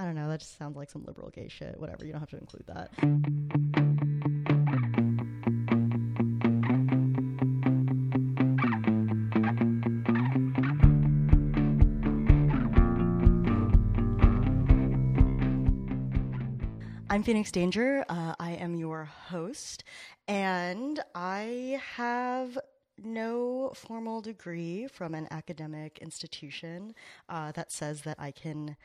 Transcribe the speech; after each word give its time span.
I 0.00 0.04
don't 0.04 0.14
know. 0.14 0.28
That 0.28 0.38
just 0.38 0.56
sounds 0.56 0.76
like 0.76 0.90
some 0.90 1.04
liberal 1.04 1.30
gay 1.30 1.48
shit. 1.48 1.74
Whatever. 1.78 2.06
You 2.06 2.12
don't 2.12 2.20
have 2.20 2.30
to 2.30 2.38
include 2.38 2.64
that. 2.68 2.90
I'm 17.10 17.24
Phoenix 17.24 17.50
Danger. 17.50 18.04
Uh, 18.08 18.36
I 18.38 18.52
am 18.52 18.76
your 18.76 19.06
host, 19.06 19.82
and 20.28 21.00
I 21.16 21.80
have 21.96 22.56
no 23.02 23.72
formal 23.74 24.20
degree 24.20 24.86
from 24.86 25.14
an 25.14 25.26
academic 25.32 25.98
institution 25.98 26.94
uh, 27.28 27.50
that 27.52 27.72
says 27.72 28.02
that 28.02 28.20
I 28.20 28.30
can 28.30 28.76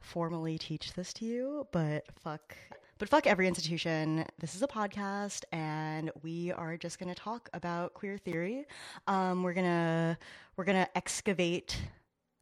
formally 0.00 0.58
teach 0.58 0.92
this 0.94 1.12
to 1.14 1.24
you, 1.24 1.66
but 1.72 2.04
fuck. 2.22 2.56
But 2.98 3.08
fuck 3.10 3.26
every 3.26 3.46
institution. 3.46 4.24
This 4.38 4.54
is 4.54 4.62
a 4.62 4.66
podcast, 4.66 5.44
and 5.52 6.10
we 6.22 6.50
are 6.52 6.76
just 6.78 6.98
going 6.98 7.14
to 7.14 7.20
talk 7.20 7.50
about 7.52 7.92
queer 7.92 8.16
theory. 8.16 8.64
Um, 9.06 9.42
we're 9.42 9.52
gonna 9.52 10.18
we're 10.56 10.64
gonna 10.64 10.88
excavate 10.94 11.78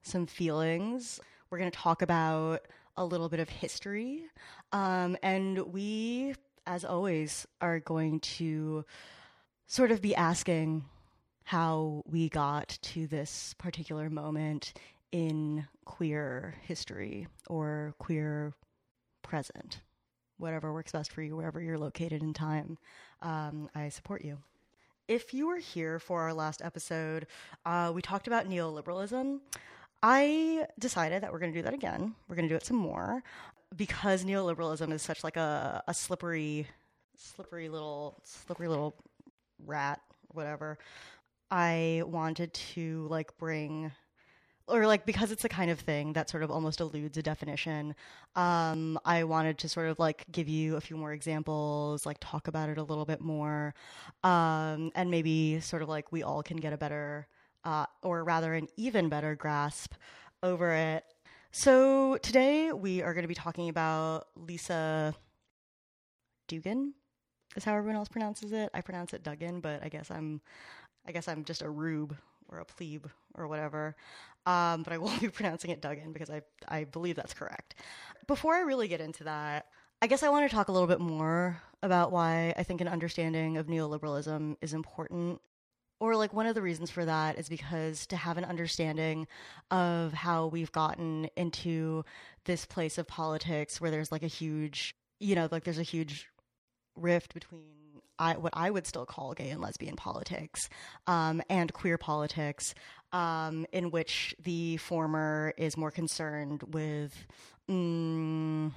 some 0.02 0.26
feelings. 0.26 1.18
We're 1.50 1.58
gonna 1.58 1.72
talk 1.72 2.02
about 2.02 2.68
a 2.96 3.04
little 3.04 3.28
bit 3.28 3.40
of 3.40 3.48
history, 3.48 4.26
um, 4.70 5.16
and 5.22 5.58
we, 5.72 6.34
as 6.66 6.84
always, 6.84 7.46
are 7.60 7.80
going 7.80 8.20
to 8.20 8.84
sort 9.66 9.90
of 9.90 10.00
be 10.00 10.14
asking 10.14 10.84
how 11.44 12.02
we 12.06 12.28
got 12.28 12.78
to 12.80 13.06
this 13.06 13.54
particular 13.58 14.08
moment 14.08 14.72
in 15.14 15.64
queer 15.84 16.56
history 16.62 17.28
or 17.48 17.94
queer 17.98 18.52
present, 19.22 19.80
whatever 20.38 20.72
works 20.72 20.90
best 20.90 21.12
for 21.12 21.22
you, 21.22 21.36
wherever 21.36 21.62
you're 21.62 21.78
located 21.78 22.20
in 22.20 22.34
time. 22.34 22.76
Um, 23.22 23.70
I 23.76 23.90
support 23.90 24.24
you. 24.24 24.38
If 25.06 25.32
you 25.32 25.46
were 25.46 25.58
here 25.58 26.00
for 26.00 26.22
our 26.22 26.34
last 26.34 26.62
episode, 26.62 27.28
uh, 27.64 27.92
we 27.94 28.02
talked 28.02 28.26
about 28.26 28.48
neoliberalism. 28.48 29.38
I 30.02 30.66
decided 30.80 31.22
that 31.22 31.32
we're 31.32 31.38
going 31.38 31.52
to 31.52 31.58
do 31.60 31.62
that 31.62 31.74
again. 31.74 32.16
We're 32.26 32.34
going 32.34 32.48
to 32.48 32.52
do 32.52 32.56
it 32.56 32.66
some 32.66 32.76
more 32.76 33.22
because 33.76 34.24
neoliberalism 34.24 34.92
is 34.92 35.00
such 35.00 35.22
like 35.22 35.36
a, 35.36 35.80
a 35.86 35.94
slippery, 35.94 36.66
slippery 37.16 37.68
little, 37.68 38.20
slippery 38.24 38.66
little 38.66 38.96
rat, 39.64 40.00
whatever. 40.32 40.76
I 41.52 42.02
wanted 42.04 42.52
to 42.74 43.06
like 43.08 43.38
bring 43.38 43.92
or 44.66 44.86
like 44.86 45.04
because 45.04 45.30
it's 45.30 45.42
the 45.42 45.48
kind 45.48 45.70
of 45.70 45.78
thing 45.78 46.12
that 46.14 46.30
sort 46.30 46.42
of 46.42 46.50
almost 46.50 46.80
eludes 46.80 47.18
a 47.18 47.22
definition 47.22 47.94
um, 48.36 48.98
i 49.04 49.22
wanted 49.24 49.58
to 49.58 49.68
sort 49.68 49.88
of 49.88 49.98
like 49.98 50.24
give 50.32 50.48
you 50.48 50.76
a 50.76 50.80
few 50.80 50.96
more 50.96 51.12
examples 51.12 52.06
like 52.06 52.16
talk 52.20 52.48
about 52.48 52.68
it 52.68 52.78
a 52.78 52.82
little 52.82 53.04
bit 53.04 53.20
more 53.20 53.74
um, 54.22 54.90
and 54.94 55.10
maybe 55.10 55.60
sort 55.60 55.82
of 55.82 55.88
like 55.88 56.10
we 56.12 56.22
all 56.22 56.42
can 56.42 56.56
get 56.56 56.72
a 56.72 56.76
better 56.76 57.26
uh, 57.64 57.86
or 58.02 58.24
rather 58.24 58.54
an 58.54 58.68
even 58.76 59.08
better 59.08 59.34
grasp 59.34 59.94
over 60.42 60.72
it. 60.72 61.04
So 61.50 62.18
today 62.18 62.72
we 62.72 63.02
are 63.02 63.14
going 63.14 63.22
to 63.22 63.28
be 63.28 63.34
talking 63.34 63.68
about 63.68 64.28
Lisa 64.36 65.14
Dugan. 66.48 66.94
Is 67.56 67.64
how 67.64 67.74
everyone 67.76 67.96
else 67.96 68.08
pronounces 68.08 68.52
it. 68.52 68.68
I 68.74 68.80
pronounce 68.80 69.14
it 69.14 69.22
Duggan, 69.22 69.60
but 69.60 69.82
I 69.82 69.88
guess 69.88 70.10
I'm, 70.10 70.40
I 71.06 71.12
guess 71.12 71.28
I'm 71.28 71.44
just 71.44 71.62
a 71.62 71.70
rube 71.70 72.16
or 72.48 72.58
a 72.58 72.64
plebe 72.64 73.06
or 73.34 73.48
whatever. 73.48 73.96
Um, 74.46 74.82
but 74.82 74.92
I 74.92 74.98
will 74.98 75.16
be 75.20 75.28
pronouncing 75.28 75.70
it 75.70 75.80
Duggan 75.80 76.12
because 76.12 76.30
I 76.30 76.42
I 76.68 76.84
believe 76.84 77.16
that's 77.16 77.34
correct. 77.34 77.74
Before 78.26 78.54
I 78.54 78.60
really 78.60 78.88
get 78.88 79.00
into 79.00 79.24
that, 79.24 79.66
I 80.02 80.06
guess 80.06 80.22
I 80.22 80.28
want 80.28 80.48
to 80.48 80.54
talk 80.54 80.68
a 80.68 80.72
little 80.72 80.88
bit 80.88 81.00
more 81.00 81.60
about 81.82 82.12
why 82.12 82.54
I 82.56 82.62
think 82.62 82.80
an 82.80 82.88
understanding 82.88 83.56
of 83.56 83.66
neoliberalism 83.66 84.56
is 84.60 84.74
important 84.74 85.40
or 86.00 86.16
like 86.16 86.34
one 86.34 86.46
of 86.46 86.54
the 86.54 86.62
reasons 86.62 86.90
for 86.90 87.04
that 87.04 87.38
is 87.38 87.48
because 87.48 88.06
to 88.08 88.16
have 88.16 88.36
an 88.36 88.44
understanding 88.44 89.26
of 89.70 90.12
how 90.12 90.46
we've 90.48 90.72
gotten 90.72 91.28
into 91.36 92.04
this 92.44 92.66
place 92.66 92.98
of 92.98 93.06
politics 93.06 93.80
where 93.80 93.90
there's 93.90 94.12
like 94.12 94.22
a 94.22 94.28
huge 94.28 94.94
you 95.20 95.34
know 95.34 95.48
like 95.50 95.64
there's 95.64 95.78
a 95.78 95.82
huge 95.82 96.28
rift 96.96 97.32
between 97.32 97.83
I, 98.18 98.36
what 98.36 98.52
I 98.56 98.70
would 98.70 98.86
still 98.86 99.06
call 99.06 99.34
gay 99.34 99.50
and 99.50 99.60
lesbian 99.60 99.96
politics 99.96 100.68
um, 101.06 101.42
and 101.48 101.72
queer 101.72 101.98
politics, 101.98 102.74
um, 103.12 103.66
in 103.72 103.90
which 103.90 104.34
the 104.42 104.76
former 104.78 105.52
is 105.56 105.76
more 105.76 105.90
concerned 105.90 106.62
with 106.72 107.26
mm, 107.70 108.72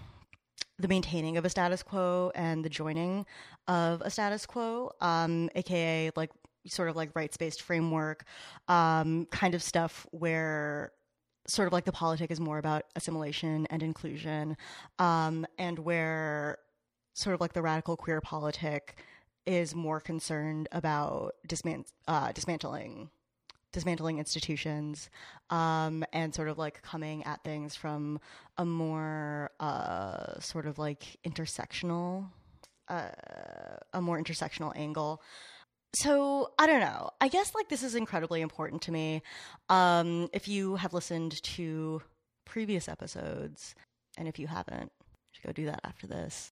the 0.80 0.88
maintaining 0.88 1.38
of 1.38 1.46
a 1.46 1.50
status 1.50 1.84
quo 1.84 2.31
and 2.36 2.64
the 2.64 2.70
joining 2.70 3.25
of 3.68 4.02
a 4.02 4.09
status 4.09 4.46
quo, 4.46 4.92
um, 5.02 5.50
aka 5.56 6.12
like 6.16 6.31
sort 6.68 6.90
of 6.90 6.96
like 6.96 7.16
rights 7.16 7.38
based 7.38 7.62
framework 7.62 8.25
um, 8.68 9.25
kind 9.31 9.56
of 9.56 9.64
stuff 9.64 10.06
where 10.12 10.92
sort 11.48 11.66
of 11.68 11.74
like 11.74 11.86
the 11.86 11.92
politic 11.92 12.30
is 12.30 12.40
more 12.40 12.58
about 12.58 12.84
assimilation 12.96 13.66
and 13.68 13.81
inclusion 13.81 14.58
um, 15.00 15.46
and 15.58 15.80
where 15.80 16.58
sort 17.14 17.34
of 17.34 17.42
like 17.42 17.54
the 17.54 17.62
radical 17.62 17.96
queer 17.96 18.22
politic 18.22 18.98
is 19.47 19.74
more 19.74 20.00
concerned 20.00 20.68
about 20.72 21.35
uh, 22.08 22.31
dismantling 22.34 23.09
dismantling 23.74 24.18
institutions 24.18 25.09
um, 25.50 26.03
and 26.13 26.34
sort 26.34 26.47
of 26.47 26.58
like 26.58 26.81
coming 26.81 27.24
at 27.25 27.44
things 27.44 27.75
from 27.75 28.19
a 28.57 28.66
more 28.66 29.52
uh, 29.59 30.40
sort 30.40 30.66
of 30.66 30.78
like 30.78 31.18
intersectional 31.25 32.28
uh, 32.88 33.09
a 33.94 34.02
more 34.02 34.22
intersectional 34.22 34.75
angle 34.75 35.22
so 35.94 36.52
I 36.59 36.68
don't 36.68 36.81
know. 36.81 37.09
I 37.22 37.28
guess 37.28 37.56
like 37.56 37.69
this 37.69 37.81
is 37.81 37.96
incredibly 37.96 38.41
important 38.41 38.81
to 38.84 38.91
me. 38.91 39.22
Um, 39.69 40.30
if 40.34 40.47
you 40.47 40.75
have 40.75 40.94
listened 40.94 41.41
to 41.44 42.02
previous 42.46 42.88
episodes, 42.88 43.74
and 44.18 44.28
if 44.28 44.38
you 44.38 44.47
haven't, 44.47 44.91
you 45.02 45.31
should 45.31 45.46
go 45.46 45.53
do 45.53 45.66
that 45.66 45.80
after 45.84 46.06
this. 46.06 46.52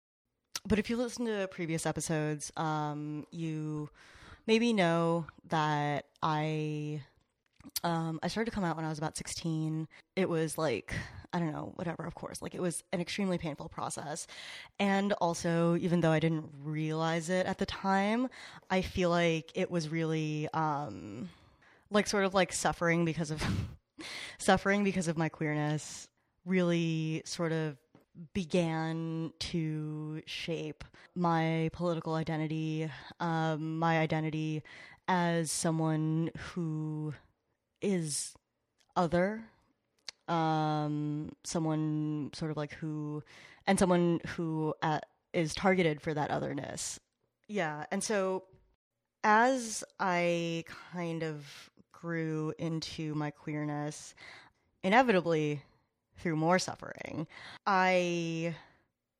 But 0.68 0.80
if 0.80 0.90
you 0.90 0.98
listen 0.98 1.26
to 1.26 1.48
previous 1.48 1.86
episodes, 1.86 2.52
um, 2.58 3.26
you 3.31 3.90
maybe 4.48 4.74
know 4.74 5.28
that 5.50 6.06
I 6.24 7.03
um, 7.84 8.20
I 8.24 8.28
started 8.28 8.50
to 8.50 8.56
come 8.56 8.64
out 8.64 8.76
when 8.76 8.86
I 8.86 8.90
was 8.90 8.98
about 8.98 9.18
16. 9.18 9.88
It 10.16 10.30
was 10.30 10.58
like, 10.58 10.94
I 11.34 11.40
don't 11.40 11.52
know, 11.52 11.72
whatever, 11.76 12.03
of 12.03 12.16
course. 12.16 12.42
Like, 12.42 12.56
it 12.56 12.62
was 12.62 12.84
an 12.94 13.02
extremely 13.02 13.38
painful 13.38 13.70
process. 13.70 14.28
And 14.80 15.14
also, 15.14 15.76
even 15.78 16.02
though 16.02 16.12
I 16.12 16.20
didn't 16.20 16.50
realize 16.64 17.30
it 17.30 17.46
at 17.46 17.58
the 17.58 17.66
time, 17.66 18.30
I 18.70 18.82
feel 18.82 19.09
like 19.09 19.52
it 19.56 19.70
was 19.70 19.90
really, 19.90 20.47
um, 20.53 21.30
like, 21.92 22.08
sort 22.08 22.26
of 22.26 22.34
like 22.34 22.53
suffering 22.53 23.06
because 23.06 23.32
of, 23.32 23.44
suffering 24.38 24.84
because 24.84 25.08
of 25.08 25.18
my 25.18 25.30
queerness 25.30 26.08
really 26.46 27.24
sort 27.26 27.52
of 27.52 27.76
began 28.34 29.34
to 29.40 30.22
shape 30.26 30.84
my 31.16 31.70
political 31.74 32.16
identity, 32.16 32.90
um, 33.20 33.80
my 33.80 34.00
identity 34.00 34.64
as 35.08 35.52
someone 35.52 36.31
who 36.38 37.14
is 37.81 38.34
other 38.96 39.44
um 40.28 41.31
someone 41.44 42.31
sort 42.34 42.50
of 42.50 42.58
like 42.58 42.74
who 42.74 43.22
and 43.68 43.78
someone 43.78 44.20
who 44.36 44.74
uh, 44.82 45.00
is 45.34 45.53
targeted 45.53 46.02
for 46.02 46.14
that 46.14 46.32
otherness. 46.32 47.00
Yeah 47.47 47.86
and 47.92 48.03
so 48.03 48.46
as 49.24 49.84
i 50.00 50.64
kind 50.94 51.24
of 51.24 51.70
grew 51.92 52.53
into 52.58 53.14
my 53.16 53.32
queerness 53.32 54.16
inevitably 54.84 55.61
through 56.17 56.35
more 56.35 56.59
suffering. 56.59 57.28
I 57.66 58.56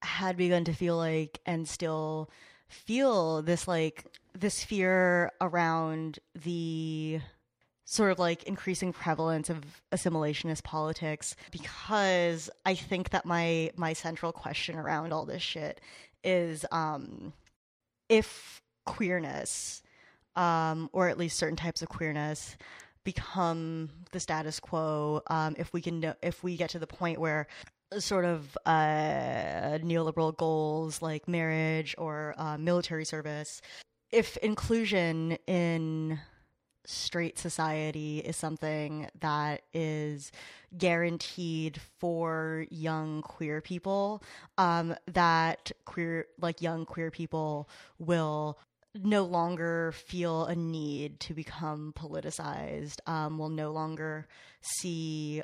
had 0.02 0.38
begun 0.38 0.64
to 0.66 0.74
feel 0.74 0.98
like 0.98 1.40
and 1.46 1.68
still 1.68 2.30
feel 2.68 3.42
this 3.42 3.68
like 3.68 4.06
this 4.34 4.64
fear 4.64 5.32
around 5.42 6.20
the 6.44 7.20
sort 7.86 8.12
of 8.12 8.20
like 8.20 8.44
increasing 8.44 8.92
prevalence 8.92 9.50
of 9.50 9.64
assimilationist 9.92 10.64
politics 10.64 11.36
because 11.52 12.50
I 12.66 12.74
think 12.76 13.12
that 13.12 13.26
my 13.26 13.72
my 13.76 13.94
central 13.94 14.32
question 14.32 14.76
around 14.76 15.14
all 15.14 15.26
this 15.26 15.44
shit 15.44 15.80
is 16.24 16.66
um 16.72 17.34
if 18.10 18.62
queerness 18.86 19.84
um 20.36 20.90
or 20.94 21.08
at 21.10 21.18
least 21.18 21.38
certain 21.38 21.56
types 21.56 21.82
of 21.84 21.90
queerness 21.90 22.58
become 23.06 23.90
the 24.12 24.20
status 24.20 24.60
quo 24.60 25.22
um 25.28 25.56
if 25.58 25.72
we 25.72 25.82
can 25.82 26.02
know, 26.02 26.14
if 26.22 26.44
we 26.44 26.58
get 26.58 26.70
to 26.72 26.80
the 26.80 26.88
point 26.88 27.20
where 27.20 27.48
sort 28.00 28.26
of 28.26 28.58
uh 28.66 29.80
neoliberal 29.82 30.36
goals 30.36 31.02
like 31.02 31.28
marriage 31.28 31.96
or 31.98 32.36
uh, 32.38 32.58
military 32.58 33.06
service 33.06 33.62
if 34.12 34.36
inclusion 34.38 35.38
in 35.48 36.20
straight 36.86 37.38
society 37.38 38.20
is 38.20 38.36
something 38.36 39.08
that 39.20 39.62
is 39.74 40.32
guaranteed 40.78 41.80
for 42.00 42.66
young 42.70 43.22
queer 43.22 43.62
people 43.62 44.22
um, 44.58 44.96
that 45.08 45.72
queer 45.86 46.26
like 46.40 46.62
young 46.62 46.86
queer 46.86 47.12
people 47.12 47.70
will 47.98 48.60
no 49.04 49.26
longer 49.26 49.92
feel 49.92 50.46
a 50.46 50.56
need 50.56 51.20
to 51.20 51.34
become 51.34 51.94
politicized 51.98 53.00
um, 53.08 53.38
will 53.38 53.50
no 53.50 53.72
longer 53.72 54.28
see 54.62 55.42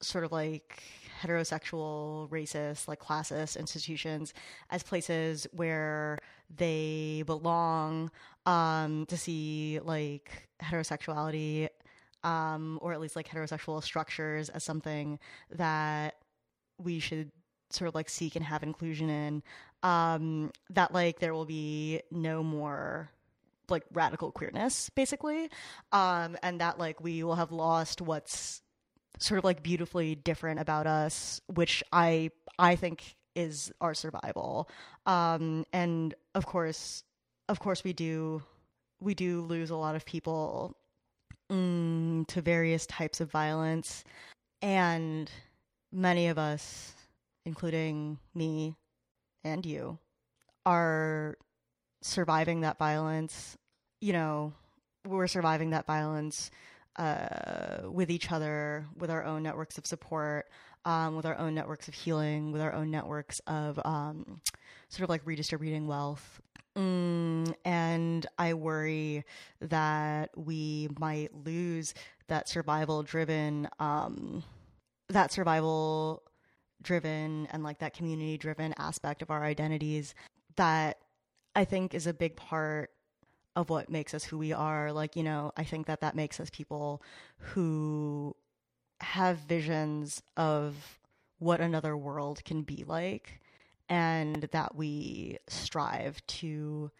sort 0.00 0.24
of 0.24 0.32
like 0.32 0.82
heterosexual 1.22 2.28
racist 2.30 2.88
like 2.88 3.00
classist 3.00 3.56
institutions 3.56 4.34
as 4.70 4.82
places 4.82 5.46
where 5.52 6.18
they 6.54 7.22
belong 7.26 8.10
um, 8.46 9.06
to 9.06 9.16
see 9.16 9.78
like 9.84 10.48
heterosexuality 10.60 11.68
um, 12.24 12.78
or 12.82 12.92
at 12.92 13.00
least 13.00 13.16
like 13.16 13.28
heterosexual 13.28 13.82
structures 13.82 14.48
as 14.48 14.64
something 14.64 15.18
that 15.50 16.16
we 16.78 16.98
should 16.98 17.30
sort 17.70 17.88
of 17.88 17.94
like 17.94 18.08
seek 18.08 18.36
and 18.36 18.44
have 18.44 18.62
inclusion 18.62 19.08
in 19.08 19.42
um, 19.82 20.50
that 20.70 20.92
like 20.92 21.18
there 21.18 21.34
will 21.34 21.44
be 21.44 22.00
no 22.10 22.42
more 22.42 23.10
like 23.68 23.84
radical 23.92 24.30
queerness 24.30 24.90
basically. 24.90 25.50
Um, 25.92 26.36
and 26.42 26.60
that 26.60 26.78
like 26.78 27.00
we 27.00 27.22
will 27.22 27.36
have 27.36 27.52
lost 27.52 28.00
what's 28.00 28.62
sort 29.18 29.38
of 29.38 29.44
like 29.44 29.62
beautifully 29.62 30.14
different 30.14 30.58
about 30.58 30.86
us 30.86 31.40
which 31.46 31.84
i 31.92 32.30
i 32.58 32.74
think 32.74 33.14
is 33.34 33.72
our 33.80 33.94
survival. 33.94 34.68
Um, 35.06 35.64
and 35.72 36.14
of 36.34 36.46
course 36.46 37.04
of 37.48 37.60
course 37.60 37.84
we 37.84 37.92
do 37.92 38.42
we 39.00 39.14
do 39.14 39.40
lose 39.40 39.70
a 39.70 39.76
lot 39.76 39.96
of 39.96 40.04
people 40.04 40.76
mm, 41.50 42.26
to 42.28 42.40
various 42.42 42.86
types 42.86 43.20
of 43.20 43.30
violence. 43.30 44.04
And 44.60 45.30
many 45.92 46.28
of 46.28 46.38
us 46.38 46.92
including 47.44 48.18
me 48.34 48.76
and 49.44 49.64
you 49.66 49.98
are 50.66 51.36
surviving 52.02 52.60
that 52.60 52.78
violence 52.78 53.56
you 54.00 54.12
know 54.12 54.52
we're 55.06 55.26
surviving 55.26 55.70
that 55.70 55.86
violence 55.86 56.50
uh, 56.96 57.78
with 57.90 58.10
each 58.10 58.30
other 58.30 58.86
with 58.96 59.10
our 59.10 59.24
own 59.24 59.42
networks 59.42 59.78
of 59.78 59.86
support 59.86 60.46
um, 60.84 61.16
with 61.16 61.26
our 61.26 61.38
own 61.38 61.54
networks 61.54 61.88
of 61.88 61.94
healing 61.94 62.52
with 62.52 62.60
our 62.60 62.72
own 62.72 62.90
networks 62.90 63.40
of 63.46 63.80
um, 63.84 64.40
sort 64.88 65.04
of 65.04 65.10
like 65.10 65.22
redistributing 65.24 65.86
wealth. 65.86 66.40
Mm, 66.76 67.54
and 67.64 68.26
I 68.38 68.54
worry 68.54 69.24
that 69.60 70.30
we 70.36 70.88
might 70.98 71.34
lose 71.44 71.94
that 72.28 72.48
survival 72.48 73.02
driven, 73.02 73.68
um, 73.78 74.42
that 75.08 75.32
survival 75.32 76.22
driven 76.82 77.48
and 77.52 77.62
like 77.62 77.78
that 77.78 77.94
community 77.94 78.36
driven 78.36 78.74
aspect 78.78 79.22
of 79.22 79.30
our 79.30 79.44
identities 79.44 80.14
that 80.56 80.98
I 81.54 81.64
think 81.64 81.94
is 81.94 82.06
a 82.06 82.14
big 82.14 82.36
part 82.36 82.90
of 83.54 83.70
what 83.70 83.90
makes 83.90 84.14
us 84.14 84.24
who 84.24 84.38
we 84.38 84.52
are. 84.52 84.92
Like, 84.92 85.16
you 85.16 85.22
know, 85.22 85.52
I 85.56 85.64
think 85.64 85.86
that 85.86 86.00
that 86.00 86.16
makes 86.16 86.40
us 86.40 86.50
people 86.50 87.02
who 87.36 88.34
have 89.00 89.38
visions 89.38 90.22
of 90.36 90.98
what 91.38 91.60
another 91.60 91.96
world 91.96 92.44
can 92.44 92.62
be 92.62 92.84
like 92.86 93.40
and 93.88 94.48
that 94.52 94.74
we 94.74 95.38
strive 95.48 96.24
to 96.26 96.90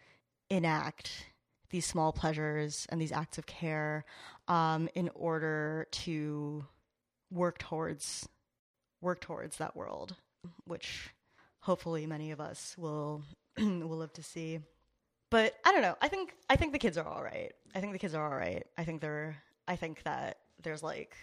enact 0.51 1.27
these 1.71 1.87
small 1.87 2.13
pleasures 2.13 2.87
and 2.91 3.01
these 3.01 3.13
acts 3.13 3.39
of 3.39 3.47
care 3.47 4.05
um, 4.49 4.89
in 4.95 5.09
order 5.15 5.87
to 5.91 6.67
work 7.31 7.59
towards 7.59 8.29
work 9.03 9.21
towards 9.21 9.59
that 9.59 9.77
world, 9.77 10.17
which 10.65 11.11
hopefully 11.61 12.07
many 12.07 12.31
of 12.31 12.41
us 12.41 12.75
will 12.79 13.23
will 13.59 13.99
live 13.99 14.13
to 14.15 14.23
see. 14.23 14.61
But 15.31 15.55
I 15.65 15.73
don't 15.73 15.83
know. 15.83 15.97
I 16.01 16.09
think 16.09 16.35
I 16.49 16.57
think 16.57 16.73
the 16.73 16.79
kids 16.79 16.97
are 16.97 17.07
all 17.07 17.23
right. 17.23 17.53
I 17.75 17.81
think 17.81 17.93
the 17.93 17.99
kids 17.99 18.15
are 18.15 18.25
all 18.25 18.39
right. 18.39 18.65
I 18.79 18.85
think 18.85 19.01
they're. 19.01 19.37
I 19.69 19.77
think 19.77 20.03
that 20.05 20.39
there's 20.63 20.83
like 20.83 21.15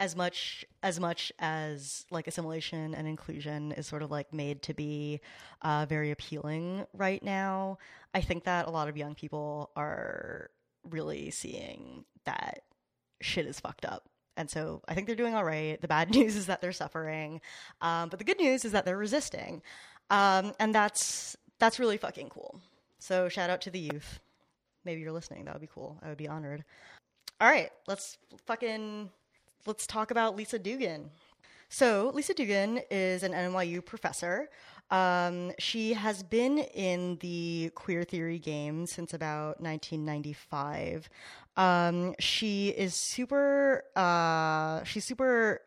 as 0.00 0.16
much 0.16 0.64
as 0.82 0.98
much 0.98 1.30
as 1.38 2.06
like 2.10 2.26
assimilation 2.26 2.94
and 2.94 3.06
inclusion 3.06 3.72
is 3.72 3.86
sort 3.86 4.02
of 4.02 4.10
like 4.10 4.32
made 4.32 4.62
to 4.62 4.74
be 4.74 5.20
uh, 5.62 5.86
very 5.88 6.10
appealing 6.10 6.86
right 6.94 7.22
now 7.22 7.78
i 8.14 8.20
think 8.20 8.44
that 8.44 8.66
a 8.66 8.70
lot 8.70 8.88
of 8.88 8.96
young 8.96 9.14
people 9.14 9.70
are 9.76 10.50
really 10.88 11.30
seeing 11.30 12.04
that 12.24 12.62
shit 13.20 13.46
is 13.46 13.60
fucked 13.60 13.84
up 13.84 14.08
and 14.36 14.50
so 14.50 14.82
i 14.88 14.94
think 14.94 15.06
they're 15.06 15.16
doing 15.16 15.34
all 15.34 15.44
right. 15.44 15.80
The 15.80 15.88
bad 15.88 16.10
news 16.14 16.36
is 16.36 16.46
that 16.46 16.60
they're 16.60 16.72
suffering 16.72 17.40
um, 17.80 18.08
but 18.08 18.18
the 18.18 18.24
good 18.24 18.38
news 18.38 18.64
is 18.64 18.72
that 18.72 18.84
they're 18.84 18.96
resisting. 18.96 19.62
Um, 20.10 20.52
and 20.58 20.74
that's 20.74 21.36
that's 21.58 21.78
really 21.78 21.96
fucking 21.96 22.30
cool. 22.30 22.60
So 22.98 23.28
shout 23.28 23.50
out 23.50 23.60
to 23.62 23.70
the 23.70 23.78
youth. 23.78 24.20
Maybe 24.84 25.00
you're 25.00 25.12
listening. 25.12 25.44
That 25.44 25.54
would 25.54 25.60
be 25.60 25.68
cool. 25.72 25.98
I 26.02 26.08
would 26.08 26.18
be 26.18 26.28
honored. 26.28 26.64
All 27.40 27.48
right 27.48 27.70
let's 27.86 28.18
fucking 28.46 29.10
let's 29.66 29.86
talk 29.86 30.10
about 30.10 30.36
Lisa 30.36 30.58
Duggan. 30.58 31.10
So, 31.72 32.10
Lisa 32.12 32.34
Duggan 32.34 32.80
is 32.90 33.22
an 33.22 33.30
NYU 33.30 33.84
professor. 33.84 34.50
Um, 34.90 35.52
she 35.58 35.92
has 35.92 36.22
been 36.22 36.58
in 36.58 37.16
the 37.20 37.70
queer 37.74 38.02
theory 38.04 38.38
game 38.38 38.86
since 38.86 39.14
about 39.14 39.60
1995. 39.60 41.08
Um, 41.56 42.14
she 42.18 42.70
is 42.70 42.94
super, 42.94 43.84
uh, 43.94 44.82
she's 44.84 45.04
super, 45.04 45.60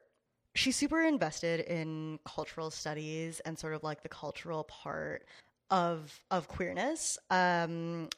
she's 0.56 0.76
super 0.76 1.02
invested 1.02 1.62
in 1.62 2.20
cultural 2.26 2.70
studies 2.70 3.40
and 3.42 3.58
sort 3.58 3.74
of 3.74 3.84
like 3.84 4.04
the 4.04 4.10
cultural 4.10 4.66
part 4.66 5.26
of 5.70 6.24
of 6.30 6.48
queerness, 6.48 7.18
um, 7.32 8.10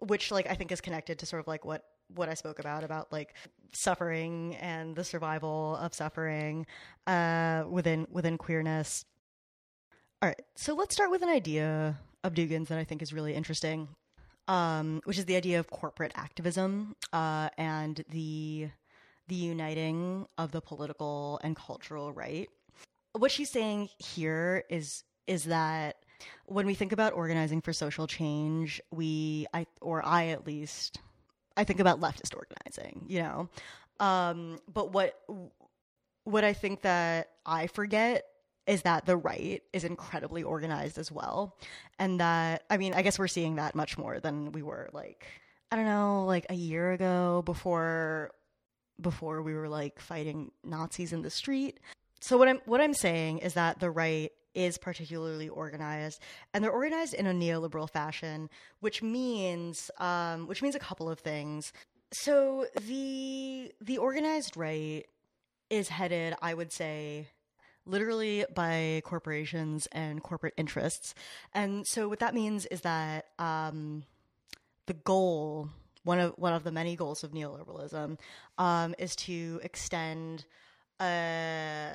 which 0.00 0.30
like 0.30 0.48
I 0.50 0.54
think 0.54 0.72
is 0.72 0.80
connected 0.80 1.18
to 1.20 1.26
sort 1.26 1.40
of 1.40 1.46
like 1.46 1.64
what 1.64 1.84
what 2.14 2.28
I 2.28 2.34
spoke 2.34 2.58
about 2.58 2.84
about 2.84 3.12
like 3.12 3.34
suffering 3.72 4.56
and 4.56 4.94
the 4.94 5.04
survival 5.04 5.76
of 5.76 5.94
suffering 5.94 6.66
uh, 7.06 7.64
within 7.68 8.06
within 8.10 8.36
queerness. 8.36 9.04
All 10.24 10.28
right, 10.28 10.42
so 10.56 10.74
let's 10.74 10.94
start 10.94 11.10
with 11.10 11.20
an 11.20 11.28
idea 11.28 11.98
of 12.22 12.32
Duggan's 12.32 12.70
that 12.70 12.78
I 12.78 12.84
think 12.84 13.02
is 13.02 13.12
really 13.12 13.34
interesting, 13.34 13.88
um, 14.48 15.02
which 15.04 15.18
is 15.18 15.26
the 15.26 15.36
idea 15.36 15.60
of 15.60 15.68
corporate 15.68 16.12
activism 16.14 16.96
uh, 17.12 17.50
and 17.58 18.02
the 18.08 18.70
the 19.28 19.34
uniting 19.34 20.24
of 20.38 20.50
the 20.50 20.62
political 20.62 21.38
and 21.44 21.54
cultural 21.54 22.10
right. 22.10 22.48
What 23.12 23.32
she's 23.32 23.50
saying 23.50 23.90
here 23.98 24.64
is 24.70 25.04
is 25.26 25.44
that 25.44 25.96
when 26.46 26.64
we 26.64 26.72
think 26.72 26.92
about 26.92 27.12
organizing 27.12 27.60
for 27.60 27.74
social 27.74 28.06
change, 28.06 28.80
we 28.90 29.46
I 29.52 29.66
or 29.82 30.02
I 30.02 30.28
at 30.28 30.46
least 30.46 31.00
I 31.54 31.64
think 31.64 31.80
about 31.80 32.00
leftist 32.00 32.34
organizing, 32.34 33.04
you 33.08 33.20
know. 33.20 33.50
Um, 34.00 34.58
but 34.72 34.90
what 34.90 35.22
what 36.24 36.44
I 36.44 36.54
think 36.54 36.80
that 36.80 37.28
I 37.44 37.66
forget 37.66 38.24
is 38.66 38.82
that 38.82 39.06
the 39.06 39.16
right 39.16 39.62
is 39.72 39.84
incredibly 39.84 40.42
organized 40.42 40.98
as 40.98 41.12
well, 41.12 41.56
and 41.98 42.20
that 42.20 42.64
I 42.70 42.76
mean, 42.76 42.94
I 42.94 43.02
guess 43.02 43.18
we're 43.18 43.28
seeing 43.28 43.56
that 43.56 43.74
much 43.74 43.98
more 43.98 44.20
than 44.20 44.52
we 44.52 44.62
were 44.62 44.88
like 44.92 45.26
I 45.70 45.76
don't 45.76 45.86
know, 45.86 46.24
like 46.24 46.46
a 46.50 46.54
year 46.54 46.92
ago 46.92 47.42
before 47.44 48.30
before 49.00 49.42
we 49.42 49.54
were 49.54 49.68
like 49.68 49.98
fighting 49.98 50.52
Nazis 50.62 51.12
in 51.12 51.22
the 51.22 51.30
street. 51.30 51.80
So 52.20 52.38
what 52.38 52.48
I'm 52.48 52.60
what 52.64 52.80
I'm 52.80 52.94
saying 52.94 53.38
is 53.38 53.54
that 53.54 53.80
the 53.80 53.90
right 53.90 54.30
is 54.54 54.78
particularly 54.78 55.48
organized, 55.48 56.20
and 56.52 56.62
they're 56.62 56.70
organized 56.70 57.14
in 57.14 57.26
a 57.26 57.32
neoliberal 57.32 57.90
fashion, 57.90 58.48
which 58.80 59.02
means 59.02 59.90
um, 59.98 60.46
which 60.46 60.62
means 60.62 60.74
a 60.74 60.78
couple 60.78 61.10
of 61.10 61.18
things. 61.18 61.72
So 62.12 62.66
the 62.80 63.72
the 63.80 63.98
organized 63.98 64.56
right 64.56 65.04
is 65.70 65.88
headed, 65.88 66.34
I 66.40 66.54
would 66.54 66.72
say, 66.72 67.28
literally 67.86 68.44
by 68.54 69.02
corporations 69.04 69.86
and 69.92 70.22
corporate 70.22 70.54
interests, 70.56 71.14
and 71.52 71.86
so 71.86 72.08
what 72.08 72.20
that 72.20 72.34
means 72.34 72.66
is 72.66 72.82
that 72.82 73.26
um, 73.38 74.04
the 74.86 74.94
goal 74.94 75.70
one 76.04 76.20
of 76.20 76.32
one 76.36 76.52
of 76.52 76.64
the 76.64 76.70
many 76.70 76.94
goals 76.96 77.24
of 77.24 77.32
neoliberalism 77.32 78.18
um, 78.58 78.94
is 78.98 79.16
to 79.16 79.60
extend 79.62 80.44
a 81.00 81.88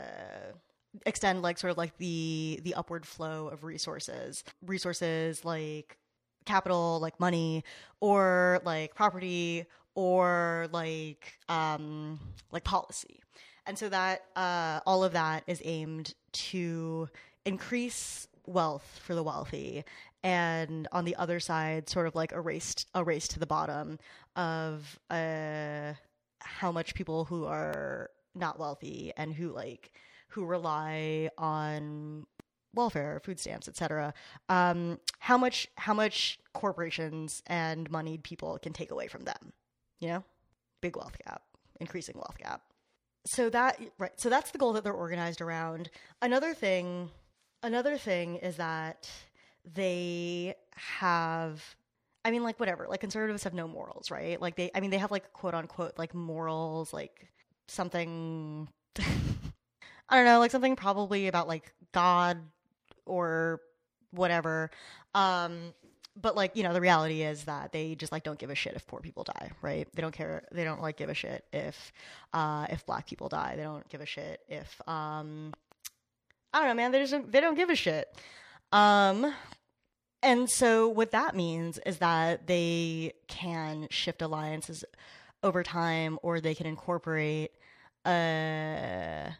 extend 1.06 1.42
like 1.42 1.58
sort 1.58 1.72
of 1.72 1.78
like 1.78 1.98
the 1.98 2.60
the 2.64 2.74
upward 2.74 3.06
flow 3.06 3.48
of 3.48 3.64
resources. 3.64 4.44
Resources 4.66 5.46
like 5.46 5.98
capital 6.46 7.00
like 7.00 7.20
money 7.20 7.64
or 8.00 8.60
like 8.66 8.96
property 8.96 9.66
or 9.94 10.68
like 10.72 11.38
um 11.48 12.20
like 12.52 12.64
policy 12.64 13.22
and 13.70 13.78
so 13.78 13.88
that 13.88 14.24
uh 14.36 14.80
all 14.88 15.04
of 15.04 15.14
that 15.14 15.44
is 15.46 15.62
aimed 15.64 16.16
to 16.32 17.08
increase 17.46 18.28
wealth 18.48 19.00
for 19.04 19.14
the 19.14 19.22
wealthy 19.22 19.86
and 20.24 20.88
on 20.92 21.06
the 21.06 21.16
other 21.16 21.40
side 21.40 21.88
sort 21.88 22.08
of 22.08 22.16
like 22.16 22.32
a 22.32 22.42
race 22.42 22.74
a 22.96 23.04
race 23.04 23.28
to 23.28 23.40
the 23.40 23.46
bottom 23.46 24.00
of 24.36 25.00
uh 25.12 25.94
how 26.42 26.72
much 26.72 26.96
people 26.96 27.26
who 27.26 27.46
are 27.46 28.10
not 28.34 28.58
wealthy 28.58 29.14
and 29.16 29.34
who 29.34 29.54
like 29.54 29.92
who 30.30 30.46
rely 30.46 31.30
on 31.38 32.26
welfare, 32.76 33.20
food 33.24 33.40
stamps, 33.40 33.68
etc. 33.68 34.14
Um, 34.48 35.00
how 35.20 35.38
much 35.38 35.68
how 35.76 35.94
much 35.94 36.40
corporations 36.54 37.42
and 37.48 37.90
moneyed 37.90 38.24
people 38.24 38.60
can 38.60 38.74
take 38.74 38.92
away 38.92 39.08
from 39.08 39.24
them? 39.24 39.54
You 40.00 40.10
know, 40.10 40.24
big 40.82 40.96
wealth 40.96 41.18
gap, 41.26 41.42
increasing 41.80 42.16
wealth 42.16 42.38
gap. 42.38 42.62
So 43.30 43.48
that 43.52 43.80
right, 44.00 44.20
so 44.20 44.28
that's 44.28 44.50
the 44.50 44.58
goal 44.58 44.74
that 44.74 44.84
they're 44.84 44.92
organized 44.92 45.40
around. 45.40 45.92
Another 46.20 46.56
thing, 46.56 47.12
another 47.62 47.96
thing 47.96 48.38
is 48.38 48.56
that 48.56 49.08
they 49.76 50.56
have. 50.74 51.64
I 52.26 52.32
mean, 52.32 52.42
like 52.42 52.60
whatever. 52.60 52.88
Like 52.90 53.02
conservatives 53.02 53.44
have 53.44 53.54
no 53.54 53.68
morals, 53.68 54.10
right? 54.10 54.42
Like 54.42 54.56
they, 54.56 54.72
I 54.74 54.80
mean, 54.80 54.90
they 54.90 54.98
have 54.98 55.12
like 55.12 55.32
quote 55.32 55.54
unquote 55.54 55.94
like 55.96 56.16
morals, 56.16 56.92
like 56.92 57.28
something. 57.68 58.68
I 58.98 60.16
don't 60.16 60.26
know, 60.26 60.40
like 60.40 60.50
something 60.50 60.76
probably 60.76 61.28
about 61.28 61.48
like 61.48 61.72
God 61.92 62.40
or 63.06 63.62
whatever. 64.10 64.72
Um, 65.14 65.76
but 66.22 66.36
like 66.36 66.56
you 66.56 66.64
know, 66.64 66.74
the 66.74 66.82
reality 66.82 67.22
is 67.22 67.46
that 67.46 67.72
they 67.72 67.96
just 67.96 68.12
like 68.12 68.24
don't 68.24 68.40
give 68.40 68.50
a 68.50 68.56
shit 68.56 68.74
if 68.76 68.86
poor 68.88 69.00
people 69.00 69.24
die, 69.24 69.52
right? 69.62 69.88
They 69.94 70.02
don't 70.02 70.14
care. 70.14 70.44
They 70.52 70.64
don't 70.64 70.82
like 70.82 70.98
give 70.98 71.10
a 71.10 71.14
shit 71.14 71.46
if 71.54 71.92
uh, 72.34 72.68
if 72.70 72.86
black 72.86 73.08
people 73.08 73.30
die. 73.30 73.56
They 73.56 73.64
don't 73.64 73.88
give 73.90 74.02
a 74.02 74.06
shit 74.06 74.42
if 74.48 74.82
um, 74.88 75.54
I 76.54 76.60
don't 76.60 76.70
know, 76.70 76.74
man. 76.76 76.92
They 76.92 77.06
just 77.06 77.32
they 77.32 77.42
don't 77.42 77.56
give 77.56 77.70
a 77.70 77.76
shit. 77.76 78.08
Um, 78.72 79.34
and 80.22 80.50
so 80.50 80.88
what 80.90 81.12
that 81.12 81.36
means 81.36 81.80
is 81.86 82.00
that 82.00 82.48
they 82.48 83.14
can 83.28 83.88
shift 83.90 84.22
alliances 84.22 84.84
over 85.44 85.64
time, 85.64 86.20
or 86.22 86.42
they 86.42 86.56
can 86.56 86.66
incorporate. 86.66 87.52
Uh, 88.06 89.32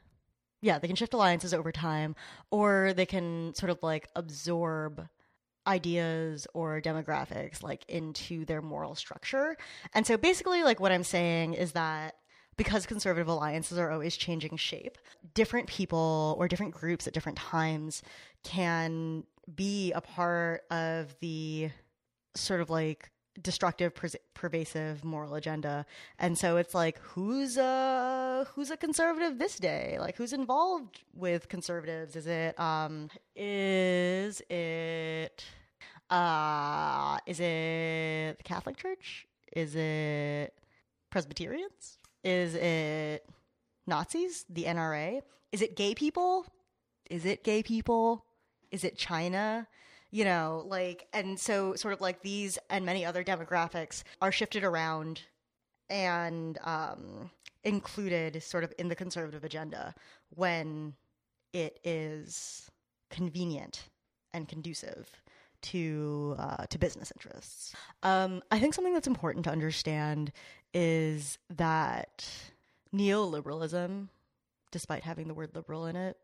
yeah, 0.62 0.78
they 0.80 0.88
can 0.88 0.96
shift 0.96 1.14
alliances 1.14 1.54
over 1.54 1.72
time, 1.72 2.16
or 2.52 2.94
they 2.96 3.06
can 3.06 3.54
sort 3.56 3.70
of 3.70 3.82
like 3.82 4.08
absorb 4.16 5.08
ideas 5.70 6.48
or 6.54 6.82
demographics 6.82 7.64
like 7.64 7.86
into 7.88 8.44
their 8.46 8.62
moral 8.62 8.96
structure. 8.96 9.56
And 9.94 10.06
so 10.06 10.18
basically 10.18 10.64
like 10.64 10.80
what 10.80 10.92
I'm 10.92 11.04
saying 11.04 11.54
is 11.54 11.74
that 11.74 12.16
because 12.58 12.86
conservative 12.86 13.30
alliances 13.30 13.78
are 13.78 13.90
always 13.90 14.18
changing 14.18 14.58
shape, 14.58 14.98
different 15.34 15.68
people 15.68 16.36
or 16.38 16.50
different 16.50 16.74
groups 16.74 17.08
at 17.08 17.14
different 17.14 17.38
times 17.38 18.02
can 18.44 19.24
be 19.56 19.94
a 19.94 20.02
part 20.02 20.64
of 20.70 21.16
the 21.22 21.70
sort 22.36 22.60
of 22.60 22.70
like 22.70 23.12
destructive 23.42 23.96
per- 23.96 24.10
pervasive 24.34 25.04
moral 25.04 25.36
agenda. 25.36 25.86
And 26.18 26.38
so 26.38 26.58
it's 26.58 26.74
like 26.74 27.00
who's 27.00 27.58
a 27.58 28.48
who's 28.54 28.72
a 28.72 28.78
conservative 28.78 29.40
this 29.40 29.58
day? 29.58 29.98
Like 30.00 30.18
who's 30.18 30.34
involved 30.34 31.02
with 31.14 31.48
conservatives? 31.48 32.16
Is 32.16 32.28
it 32.28 32.60
um 32.60 33.10
is 33.36 34.42
it 34.50 35.46
uh 36.10 37.18
is 37.26 37.40
it 37.40 38.38
the 38.38 38.44
catholic 38.44 38.78
church? 38.78 39.26
Is 39.56 39.76
it 39.76 40.54
presbyterians? 41.10 41.98
Is 42.24 42.56
it 42.56 43.26
nazis? 43.88 44.46
The 44.50 44.66
nra 44.66 45.22
is 45.52 45.62
it 45.62 45.76
gay 45.76 45.96
people? 45.96 46.46
Is 47.10 47.26
it 47.26 47.44
gay 47.44 47.64
people? 47.64 48.26
Is 48.72 48.84
it 48.84 48.98
china? 48.98 49.68
You 50.12 50.26
know, 50.26 50.64
like, 50.68 51.08
and 51.14 51.40
so 51.40 51.76
sort 51.76 51.94
of 51.94 52.02
like 52.02 52.22
these 52.22 52.58
and 52.70 52.86
many 52.86 53.06
other 53.06 53.24
demographics 53.24 54.04
are 54.22 54.32
shifted 54.32 54.64
around 54.64 55.22
and 55.90 56.58
um, 56.64 57.30
included 57.64 58.42
sort 58.42 58.64
of 58.64 58.74
in 58.78 58.90
the 58.90 58.96
conservative 58.96 59.44
agenda 59.44 59.94
when 60.36 60.94
it 61.54 61.80
is 61.84 62.70
convenient 63.10 63.90
and 64.34 64.48
conducive 64.48 65.10
to 65.62 66.36
uh, 66.38 66.66
to 66.66 66.78
business 66.78 67.12
interests. 67.16 67.74
Um, 68.04 68.42
I 68.52 68.60
think 68.60 68.74
something 68.74 68.94
that's 68.94 69.08
important 69.08 69.46
to 69.46 69.52
understand 69.52 70.32
is 70.74 71.38
that 71.50 72.30
neoliberalism, 72.94 74.08
despite 74.72 75.04
having 75.04 75.28
the 75.28 75.34
word 75.34 75.52
liberal 75.56 75.86
in 75.86 75.96
it, 75.96 76.18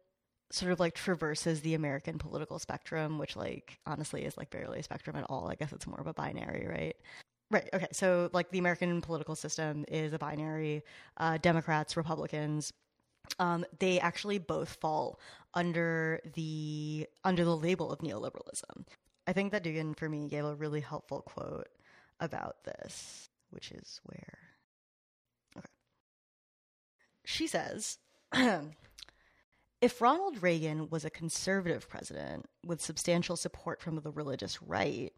sort 0.52 0.72
of 0.72 0.80
like 0.80 0.94
traverses 0.96 1.62
the 1.62 1.74
American 1.74 2.18
political 2.18 2.60
spectrum, 2.60 3.18
which 3.18 3.36
like 3.36 3.80
honestly 3.86 4.24
is 4.24 4.38
like 4.38 4.50
barely 4.50 4.80
a 4.80 4.84
spectrum 4.84 5.16
at 5.16 5.26
all. 5.30 5.50
I 5.50 5.56
guess 5.56 5.74
it's 5.74 5.88
more 5.88 6.00
of 6.00 6.08
a 6.08 6.14
binary, 6.14 6.68
right? 6.68 6.96
Right. 7.52 7.70
Okay. 7.74 7.88
So 7.92 8.30
like 8.34 8.50
the 8.52 8.60
American 8.60 9.02
political 9.02 9.36
system 9.36 9.86
is 9.88 10.14
a 10.14 10.18
binary. 10.18 10.84
Uh, 11.18 11.38
Democrats, 11.38 11.96
Republicans, 11.96 12.74
um, 13.40 13.66
they 13.80 14.00
actually 14.00 14.40
both 14.40 14.78
fall 14.82 15.20
under 15.54 16.22
the 16.34 17.08
under 17.24 17.44
the 17.44 17.56
label 17.56 17.92
of 17.92 18.00
neoliberalism. 18.00 18.86
I 19.28 19.34
think 19.34 19.52
that 19.52 19.64
Duggan 19.64 19.96
for 19.96 20.08
me 20.08 20.28
gave 20.28 20.46
a 20.46 20.56
really 20.56 20.82
helpful 20.82 21.22
quote 21.22 21.70
about 22.20 22.64
this, 22.64 23.30
which 23.50 23.72
is 23.72 24.00
where. 24.06 24.38
Okay. 25.58 25.68
She 27.26 27.48
says. 27.48 27.98
If 29.82 30.02
Ronald 30.02 30.42
Reagan 30.42 30.90
was 30.90 31.06
a 31.06 31.12
conservative 31.12 31.88
president 31.88 32.48
with 32.66 32.82
substantial 32.82 33.36
support 33.36 33.82
from 33.82 33.98
the 33.98 34.10
religious 34.10 34.60
right, 34.62 35.14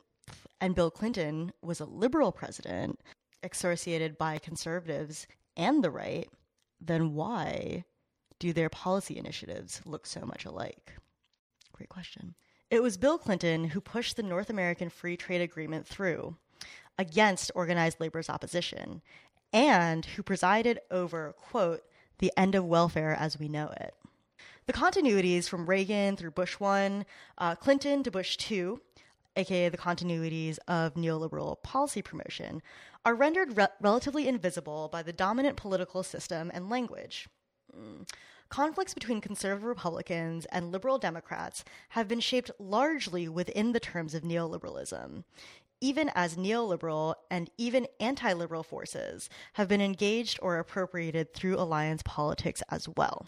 and 0.60 0.76
Bill 0.76 0.92
Clinton 0.92 1.54
was 1.62 1.80
a 1.80 1.86
liberal 1.86 2.34
president 2.34 3.00
associated 3.44 4.18
by 4.18 4.40
conservatives 4.40 5.26
and 5.56 5.84
the 5.84 5.92
right, 5.92 6.28
then 6.82 7.14
why 7.14 7.86
do 8.40 8.52
their 8.52 8.70
policy 8.70 9.18
initiatives 9.18 9.82
look 9.86 10.06
so 10.06 10.26
much 10.26 10.44
alike? 10.44 10.96
Great 11.72 11.90
question. 11.90 12.36
It 12.70 12.84
was 12.84 12.98
Bill 12.98 13.18
Clinton 13.18 13.70
who 13.70 13.80
pushed 13.80 14.18
the 14.18 14.24
North 14.24 14.50
American 14.50 14.90
Free 14.90 15.16
Trade 15.16 15.40
Agreement 15.40 15.88
through 15.88 16.36
against 16.98 17.52
organized 17.56 18.02
labor's 18.02 18.30
opposition 18.30 19.02
and 19.54 20.06
who 20.06 20.22
presided 20.22 20.80
over, 20.92 21.34
quote, 21.38 21.84
the 22.18 22.34
end 22.36 22.56
of 22.56 22.66
welfare 22.66 23.16
as 23.18 23.40
we 23.40 23.48
know 23.48 23.72
it. 23.80 23.94
The 24.66 24.74
continuities 24.74 25.48
from 25.48 25.66
Reagan 25.66 26.18
through 26.18 26.32
Bush 26.32 26.60
1, 26.60 27.06
uh, 27.38 27.56
Clinton 27.56 28.04
to 28.04 28.12
Bush 28.12 28.36
2, 28.36 28.82
aka 29.38 29.70
the 29.70 29.78
continuities 29.78 30.58
of 30.68 30.96
neoliberal 30.96 31.64
policy 31.64 32.02
promotion, 32.02 32.62
are 33.06 33.16
rendered 33.16 33.56
re- 33.56 33.68
relatively 33.80 34.28
invisible 34.28 34.90
by 34.92 35.02
the 35.02 35.14
dominant 35.14 35.56
political 35.56 36.04
system 36.04 36.52
and 36.54 36.70
language. 36.70 37.30
Mm. 37.74 38.10
Conflicts 38.50 38.94
between 38.94 39.22
conservative 39.22 39.66
Republicans 39.66 40.46
and 40.46 40.72
liberal 40.72 40.98
Democrats 40.98 41.66
have 41.90 42.08
been 42.08 42.20
shaped 42.20 42.52
largely 42.60 43.28
within 43.28 43.74
the 43.74 43.80
terms 43.80 44.14
of 44.14 44.24
neoliberalism, 44.24 45.24
even 45.82 46.10
as 46.16 46.36
neoliberal 46.36 47.16
and 47.30 47.50
even 47.58 47.88
anti 48.00 48.34
liberal 48.34 48.64
forces 48.64 49.30
have 49.54 49.68
been 49.68 49.82
engaged 49.82 50.40
or 50.42 50.58
appropriated 50.58 51.34
through 51.34 51.58
alliance 51.58 52.02
politics 52.04 52.64
as 52.70 52.88
well. 52.96 53.28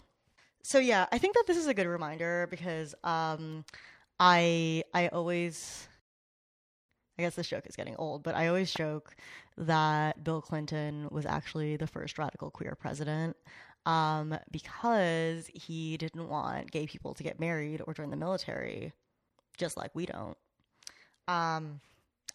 So 0.62 0.78
yeah, 0.78 1.06
I 1.12 1.18
think 1.18 1.34
that 1.34 1.44
this 1.46 1.56
is 1.56 1.66
a 1.66 1.74
good 1.74 1.86
reminder 1.86 2.46
because 2.50 2.94
um, 3.04 3.64
I 4.18 4.84
I 4.92 5.08
always 5.08 5.88
I 7.18 7.22
guess 7.22 7.34
this 7.34 7.48
joke 7.48 7.66
is 7.66 7.76
getting 7.76 7.96
old, 7.96 8.22
but 8.22 8.34
I 8.34 8.48
always 8.48 8.72
joke 8.72 9.14
that 9.58 10.24
Bill 10.24 10.40
Clinton 10.40 11.06
was 11.10 11.26
actually 11.26 11.76
the 11.76 11.86
first 11.86 12.18
radical 12.18 12.50
queer 12.50 12.74
president 12.74 13.36
um, 13.86 14.38
because 14.50 15.48
he 15.54 15.96
didn't 15.96 16.28
want 16.28 16.70
gay 16.70 16.86
people 16.86 17.14
to 17.14 17.22
get 17.22 17.40
married 17.40 17.82
or 17.86 17.94
join 17.94 18.10
the 18.10 18.16
military, 18.16 18.92
just 19.56 19.76
like 19.76 19.90
we 19.94 20.06
don't. 20.06 20.36
Um, 21.28 21.80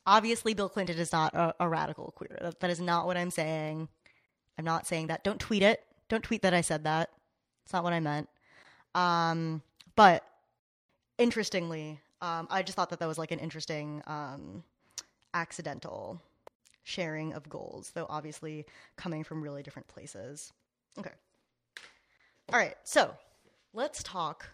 obviously, 0.05 0.53
Bill 0.53 0.69
Clinton 0.69 0.97
is 0.97 1.11
not 1.11 1.33
a, 1.35 1.53
a 1.59 1.69
radical 1.69 2.13
queer. 2.15 2.37
That, 2.41 2.59
that 2.59 2.69
is 2.69 2.79
not 2.79 3.05
what 3.05 3.17
I'm 3.17 3.31
saying. 3.31 3.87
I'm 4.57 4.65
not 4.65 4.87
saying 4.87 5.07
that. 5.07 5.23
Don't 5.23 5.39
tweet 5.39 5.63
it. 5.63 5.83
Don't 6.09 6.23
tweet 6.23 6.41
that 6.43 6.53
I 6.53 6.61
said 6.61 6.83
that. 6.85 7.09
It's 7.63 7.73
not 7.73 7.83
what 7.83 7.93
I 7.93 7.99
meant. 7.99 8.29
Um, 8.93 9.61
but 9.95 10.23
interestingly, 11.17 11.99
um, 12.21 12.47
I 12.49 12.63
just 12.63 12.75
thought 12.75 12.89
that 12.89 12.99
that 12.99 13.07
was 13.07 13.17
like 13.17 13.31
an 13.31 13.39
interesting 13.39 14.01
um, 14.07 14.63
accidental 15.33 16.21
sharing 16.83 17.33
of 17.33 17.49
goals, 17.49 17.91
though 17.93 18.05
obviously 18.09 18.65
coming 18.95 19.23
from 19.23 19.41
really 19.41 19.63
different 19.63 19.87
places. 19.87 20.53
Okay. 20.97 21.11
All 22.53 22.59
right. 22.59 22.75
So 22.83 23.11
let's 23.73 24.03
talk. 24.03 24.47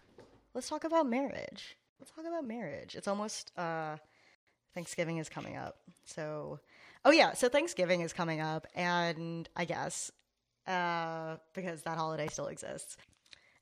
Let's 0.54 0.68
talk 0.68 0.84
about 0.84 1.06
marriage. 1.06 1.76
Let's 2.00 2.10
talk 2.10 2.24
about 2.26 2.46
marriage. 2.46 2.94
It's 2.94 3.06
almost 3.06 3.52
uh, 3.56 3.96
Thanksgiving 4.74 5.18
is 5.18 5.28
coming 5.28 5.56
up. 5.56 5.76
So, 6.04 6.58
oh 7.04 7.10
yeah. 7.10 7.34
So 7.34 7.48
Thanksgiving 7.48 8.00
is 8.00 8.12
coming 8.12 8.40
up, 8.40 8.66
and 8.74 9.48
I 9.56 9.64
guess 9.66 10.10
uh, 10.66 11.36
because 11.54 11.82
that 11.82 11.96
holiday 11.96 12.28
still 12.28 12.46
exists. 12.46 12.96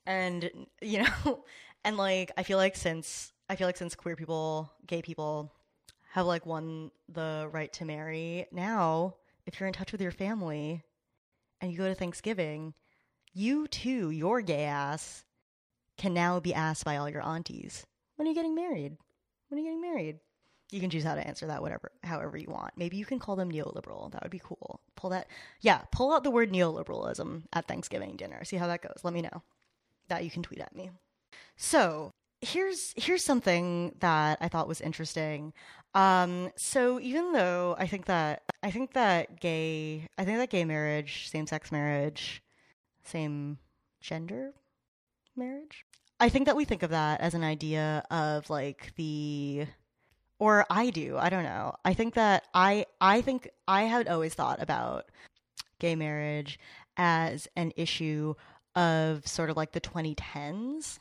And, 0.07 0.51
you 0.81 1.03
know, 1.03 1.45
and 1.85 1.97
like, 1.97 2.33
I 2.37 2.43
feel 2.43 2.59
like 2.59 2.77
since 2.77 3.33
I 3.49 3.57
feel 3.57 3.67
like 3.67 3.77
since 3.77 3.95
queer 3.95 4.17
people, 4.17 4.71
gay 4.87 5.03
people 5.03 5.53
have 6.13 6.27
like 6.27 6.47
won 6.47 6.91
the 7.09 7.49
right 7.53 7.73
to 7.75 7.85
marry, 7.85 8.47
now 8.53 9.17
if 9.47 9.59
you're 9.59 9.67
in 9.67 9.73
touch 9.73 9.91
with 9.93 10.01
your 10.01 10.13
family 10.13 10.83
and 11.61 11.73
you 11.73 11.79
go 11.79 11.89
to 11.89 11.95
Thanksgiving, 11.95 12.75
you 13.33 13.69
too, 13.69 14.11
your 14.11 14.41
gay 14.41 14.65
ass, 14.65 15.25
can 15.97 16.15
now 16.15 16.41
be 16.41 16.55
asked 16.55 16.85
by 16.85 16.97
all 16.97 17.09
your 17.09 17.23
aunties, 17.23 17.87
when 18.17 18.27
are 18.27 18.31
you 18.31 18.35
getting 18.35 18.55
married? 18.55 18.97
When 19.49 19.59
are 19.59 19.63
you 19.63 19.69
getting 19.69 19.83
married? 19.83 20.19
You 20.71 20.81
can 20.81 20.91
choose 20.91 21.05
how 21.05 21.15
to 21.15 21.27
answer 21.27 21.47
that 21.47 21.63
whatever 21.63 21.91
however 22.05 22.37
you 22.37 22.49
want. 22.49 22.75
Maybe 22.77 22.97
you 22.97 23.05
can 23.05 23.19
call 23.19 23.35
them 23.35 23.51
neoliberal. 23.51 24.13
That 24.13 24.23
would 24.23 24.31
be 24.31 24.41
cool. 24.43 24.81
Pull 24.95 25.11
that 25.11 25.27
yeah, 25.61 25.83
pull 25.91 26.13
out 26.13 26.23
the 26.23 26.31
word 26.31 26.53
neoliberalism 26.53 27.43
at 27.53 27.67
Thanksgiving 27.67 28.17
dinner. 28.17 28.45
See 28.45 28.57
how 28.57 28.69
that 28.69 28.83
goes. 28.83 29.01
Let 29.03 29.13
me 29.15 29.23
know. 29.23 29.43
That 30.09 30.25
you 30.25 30.31
can 30.31 30.43
tweet 30.43 30.61
at 30.61 30.75
me. 30.75 30.91
So, 31.57 32.11
here's 32.41 32.95
here's 32.97 33.25
something 33.25 33.95
that 34.01 34.39
I 34.41 34.49
thought 34.49 34.69
was 34.69 34.81
interesting. 34.81 35.53
Um, 35.95 36.51
so 36.57 37.01
even 37.01 37.33
though 37.33 37.75
I 37.79 37.87
think 37.87 38.07
that 38.07 38.43
I 38.63 38.71
think 38.71 38.93
that 38.93 39.41
gay 39.41 40.07
I 40.19 40.25
think 40.25 40.39
that 40.39 40.51
gay 40.51 40.65
marriage, 40.65 41.29
same 41.29 41.47
sex 41.47 41.73
marriage, 41.73 42.43
same 43.11 43.59
gender 44.01 44.53
marriage. 45.37 45.85
I 46.19 46.29
think 46.29 46.47
that 46.47 46.57
we 46.57 46.65
think 46.65 46.83
of 46.83 46.91
that 46.91 47.21
as 47.21 47.35
an 47.35 47.45
idea 47.45 48.05
of 48.11 48.49
like 48.51 48.93
the 48.97 49.67
or 50.39 50.65
I 50.71 50.91
do, 50.91 51.19
I 51.19 51.29
don't 51.29 51.45
know. 51.45 51.75
I 51.85 51.95
think 51.95 52.15
that 52.15 52.45
I 52.55 52.87
I 53.01 53.21
think 53.21 53.49
I 53.69 53.83
had 53.83 54.09
always 54.09 54.35
thought 54.35 54.63
about 54.63 55.07
gay 55.79 55.95
marriage 55.95 56.59
as 56.97 57.49
an 57.57 57.73
issue 57.77 58.35
of 58.75 59.27
sort 59.27 59.51
of 59.51 59.57
like 59.57 59.73
the 59.73 59.81
2010s. 59.81 60.99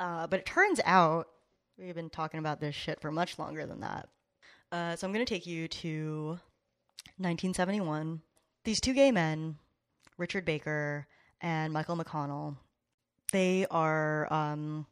Uh, 0.00 0.26
but 0.26 0.40
it 0.40 0.46
turns 0.46 0.80
out 0.84 1.28
we've 1.78 1.94
been 1.94 2.10
talking 2.10 2.40
about 2.40 2.60
this 2.60 2.74
shit 2.74 3.00
for 3.00 3.10
much 3.10 3.38
longer 3.38 3.66
than 3.66 3.80
that. 3.80 4.08
Uh, 4.72 4.96
so 4.96 5.06
I'm 5.06 5.12
going 5.12 5.24
to 5.24 5.34
take 5.34 5.46
you 5.46 5.68
to 5.68 6.38
1971. 7.18 8.22
These 8.64 8.80
two 8.80 8.94
gay 8.94 9.12
men, 9.12 9.56
Richard 10.18 10.44
Baker 10.44 11.06
and 11.44 11.74
Michael 11.74 11.98
McConnell, 11.98 12.56
they 13.30 13.66
are 13.70 14.32
um, 14.32 14.86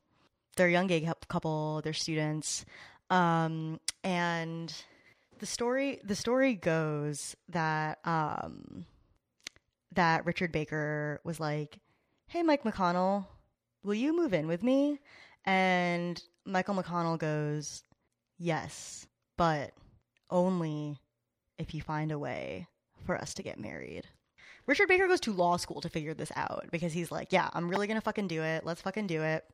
they're 0.54 0.68
a 0.68 0.73
young 0.73 0.87
gay 0.87 1.11
couple. 1.26 1.80
They're 1.82 1.94
students, 1.94 2.66
um, 3.09 3.80
and 4.04 4.73
the 5.38 5.47
story 5.47 5.99
the 6.04 6.14
story 6.14 6.54
goes 6.54 7.35
that 7.49 8.00
um, 8.04 8.85
that 9.92 10.26
Richard 10.26 10.52
Baker 10.52 11.23
was 11.25 11.40
like, 11.40 11.78
"Hey, 12.26 12.42
Mike 12.42 12.64
McConnell, 12.64 13.25
will 13.82 13.94
you 13.94 14.14
move 14.14 14.35
in 14.35 14.47
with 14.47 14.62
me?" 14.62 15.00
And 15.47 16.23
Michael 16.44 16.75
McConnell 16.75 17.18
goes, 17.18 17.82
"Yes, 18.38 19.06
but 19.38 19.73
only 20.28 21.00
if 21.56 21.73
you 21.73 21.80
find 21.80 22.12
a 22.12 22.18
way 22.18 22.68
for 23.06 23.16
us 23.16 23.32
to 23.35 23.42
get 23.42 23.59
married." 23.59 24.06
Richard 24.66 24.88
Baker 24.88 25.09
goes 25.09 25.21
to 25.21 25.33
law 25.33 25.57
school 25.57 25.81
to 25.81 25.88
figure 25.88 26.14
this 26.14 26.33
out 26.37 26.66
because 26.71 26.92
he's 26.92 27.11
like, 27.11 27.33
yeah, 27.33 27.49
I'm 27.52 27.69
really 27.69 27.87
going 27.87 27.97
to 27.97 28.02
fucking 28.02 28.28
do 28.28 28.42
it. 28.42 28.64
Let's 28.64 28.83
fucking 28.83 29.07
do 29.07 29.23
it. 29.23 29.45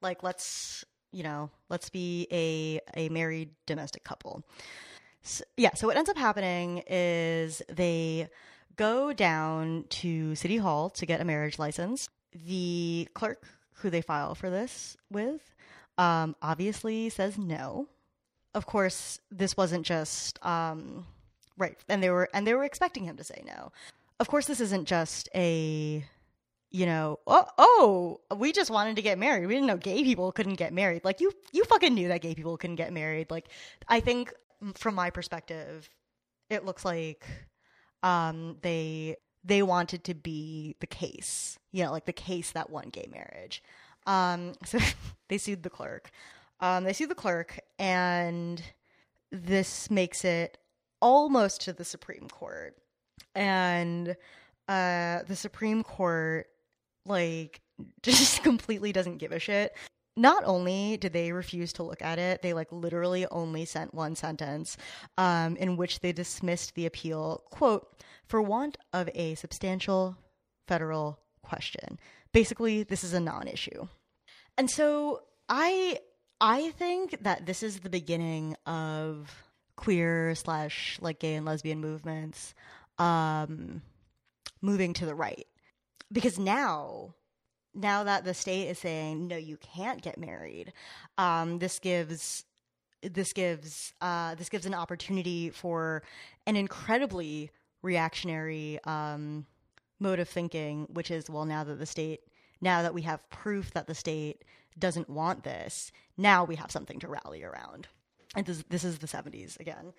Like, 0.00 0.22
let's, 0.22 0.84
you 1.12 1.22
know, 1.22 1.50
let's 1.68 1.90
be 1.90 2.28
a, 2.30 2.80
a 2.96 3.08
married 3.08 3.50
domestic 3.66 4.04
couple. 4.04 4.44
So, 5.22 5.44
yeah, 5.56 5.74
so 5.74 5.86
what 5.88 5.96
ends 5.96 6.10
up 6.10 6.16
happening 6.16 6.82
is 6.86 7.62
they 7.68 8.28
go 8.76 9.12
down 9.12 9.84
to 9.88 10.34
City 10.34 10.56
Hall 10.56 10.90
to 10.90 11.06
get 11.06 11.20
a 11.20 11.24
marriage 11.24 11.58
license. 11.58 12.08
The 12.46 13.08
clerk 13.14 13.44
who 13.74 13.90
they 13.90 14.02
file 14.02 14.34
for 14.34 14.50
this 14.50 14.96
with 15.10 15.54
um, 15.98 16.36
obviously 16.42 17.08
says 17.08 17.38
no. 17.38 17.88
Of 18.54 18.66
course, 18.66 19.18
this 19.30 19.56
wasn't 19.56 19.84
just 19.84 20.44
um, 20.44 21.06
right, 21.58 21.76
and 21.88 22.02
they 22.02 22.10
were 22.10 22.28
and 22.32 22.46
they 22.46 22.54
were 22.54 22.64
expecting 22.64 23.04
him 23.04 23.16
to 23.16 23.24
say 23.24 23.42
no 23.44 23.72
of 24.20 24.28
course, 24.28 24.46
this 24.46 24.60
isn't 24.60 24.86
just 24.86 25.28
a, 25.34 26.04
you 26.70 26.86
know, 26.86 27.18
oh, 27.26 27.46
oh, 27.58 28.20
we 28.36 28.52
just 28.52 28.70
wanted 28.70 28.96
to 28.96 29.02
get 29.02 29.18
married. 29.18 29.46
We 29.46 29.54
didn't 29.54 29.66
know 29.66 29.76
gay 29.76 30.02
people 30.02 30.32
couldn't 30.32 30.54
get 30.54 30.72
married. 30.72 31.04
Like 31.04 31.20
you, 31.20 31.32
you 31.52 31.64
fucking 31.64 31.94
knew 31.94 32.08
that 32.08 32.20
gay 32.20 32.34
people 32.34 32.56
couldn't 32.56 32.76
get 32.76 32.92
married. 32.92 33.30
Like, 33.30 33.48
I 33.88 34.00
think 34.00 34.32
from 34.74 34.94
my 34.94 35.10
perspective, 35.10 35.88
it 36.50 36.64
looks 36.64 36.84
like 36.84 37.26
um, 38.02 38.56
they 38.62 39.16
they 39.44 39.62
wanted 39.62 40.04
to 40.04 40.14
be 40.14 40.74
the 40.80 40.86
case, 40.86 41.58
you 41.72 41.84
know, 41.84 41.92
like 41.92 42.06
the 42.06 42.12
case 42.12 42.52
that 42.52 42.70
won 42.70 42.88
gay 42.88 43.08
marriage. 43.12 43.62
Um, 44.06 44.54
so 44.64 44.78
they 45.28 45.38
sued 45.38 45.62
the 45.62 45.70
clerk. 45.70 46.10
Um, 46.60 46.84
they 46.84 46.92
sued 46.92 47.10
the 47.10 47.14
clerk, 47.14 47.58
and 47.78 48.62
this 49.30 49.90
makes 49.90 50.24
it 50.24 50.58
almost 51.00 51.60
to 51.62 51.72
the 51.72 51.84
Supreme 51.84 52.28
Court 52.28 52.76
and 53.34 54.16
uh, 54.68 55.22
the 55.26 55.36
Supreme 55.36 55.82
Court 55.82 56.46
like 57.06 57.60
just 58.02 58.42
completely 58.42 58.92
doesn't 58.92 59.18
give 59.18 59.32
a 59.32 59.38
shit. 59.38 59.74
Not 60.16 60.44
only 60.44 60.96
did 60.96 61.12
they 61.12 61.32
refuse 61.32 61.72
to 61.74 61.82
look 61.82 62.00
at 62.00 62.20
it, 62.20 62.40
they 62.40 62.52
like 62.52 62.70
literally 62.70 63.26
only 63.26 63.64
sent 63.64 63.92
one 63.92 64.14
sentence 64.14 64.76
um, 65.18 65.56
in 65.56 65.76
which 65.76 66.00
they 66.00 66.12
dismissed 66.12 66.76
the 66.76 66.86
appeal, 66.86 67.42
quote, 67.50 68.00
for 68.26 68.40
want 68.40 68.78
of 68.92 69.10
a 69.14 69.34
substantial 69.34 70.16
federal 70.68 71.18
question. 71.42 71.98
Basically, 72.32 72.84
this 72.84 73.02
is 73.02 73.12
a 73.12 73.20
non-issue. 73.20 73.88
And 74.56 74.70
so 74.70 75.22
I 75.48 75.98
I 76.40 76.70
think 76.70 77.22
that 77.22 77.46
this 77.46 77.62
is 77.62 77.80
the 77.80 77.90
beginning 77.90 78.56
of 78.66 79.34
queer 79.76 80.34
slash 80.36 80.98
like 81.00 81.18
gay 81.18 81.34
and 81.34 81.44
lesbian 81.44 81.80
movements 81.80 82.54
um, 82.98 83.82
moving 84.60 84.92
to 84.94 85.06
the 85.06 85.14
right. 85.14 85.46
Because 86.12 86.38
now, 86.38 87.14
now 87.74 88.04
that 88.04 88.24
the 88.24 88.34
state 88.34 88.68
is 88.68 88.78
saying 88.78 89.26
no, 89.26 89.36
you 89.36 89.56
can't 89.56 90.02
get 90.02 90.18
married, 90.18 90.72
um, 91.18 91.58
this 91.58 91.78
gives 91.78 92.44
this 93.02 93.32
gives 93.32 93.92
uh, 94.00 94.34
this 94.34 94.48
gives 94.48 94.66
an 94.66 94.74
opportunity 94.74 95.50
for 95.50 96.02
an 96.46 96.56
incredibly 96.56 97.50
reactionary 97.82 98.78
um, 98.84 99.46
mode 100.00 100.18
of 100.18 100.28
thinking, 100.28 100.86
which 100.92 101.10
is 101.10 101.28
well, 101.28 101.44
now 101.44 101.64
that 101.64 101.78
the 101.78 101.86
state, 101.86 102.20
now 102.60 102.82
that 102.82 102.94
we 102.94 103.02
have 103.02 103.28
proof 103.30 103.72
that 103.72 103.86
the 103.86 103.94
state 103.94 104.44
doesn't 104.78 105.08
want 105.08 105.44
this, 105.44 105.92
now 106.16 106.44
we 106.44 106.56
have 106.56 106.70
something 106.70 106.98
to 107.00 107.08
rally 107.08 107.42
around. 107.42 107.88
And 108.34 108.46
this, 108.46 108.64
this 108.68 108.84
is 108.84 108.98
the 108.98 109.06
70s 109.06 109.58
again. 109.60 109.92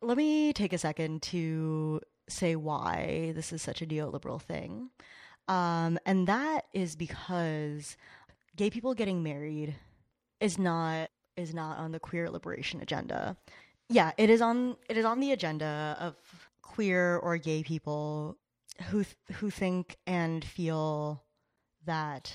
Let 0.00 0.16
me 0.16 0.52
take 0.52 0.72
a 0.72 0.78
second 0.78 1.22
to 1.22 2.00
say 2.28 2.56
why 2.56 3.32
this 3.34 3.52
is 3.52 3.62
such 3.62 3.82
a 3.82 3.86
neoliberal 3.86 4.40
thing. 4.40 4.90
Um, 5.48 5.98
and 6.04 6.26
that 6.26 6.66
is 6.72 6.96
because 6.96 7.96
gay 8.56 8.70
people 8.70 8.94
getting 8.94 9.22
married 9.22 9.76
is 10.40 10.58
not 10.58 11.10
is 11.36 11.54
not 11.54 11.78
on 11.78 11.92
the 11.92 12.00
queer 12.00 12.30
liberation 12.30 12.80
agenda. 12.80 13.36
Yeah, 13.88 14.12
it 14.16 14.30
is 14.30 14.40
on 14.40 14.76
it 14.88 14.96
is 14.96 15.04
on 15.04 15.20
the 15.20 15.32
agenda 15.32 15.96
of 16.00 16.16
queer 16.62 17.16
or 17.16 17.36
gay 17.38 17.62
people 17.62 18.36
who 18.90 19.04
th- 19.04 19.16
who 19.34 19.50
think 19.50 19.96
and 20.06 20.44
feel 20.44 21.22
that 21.84 22.32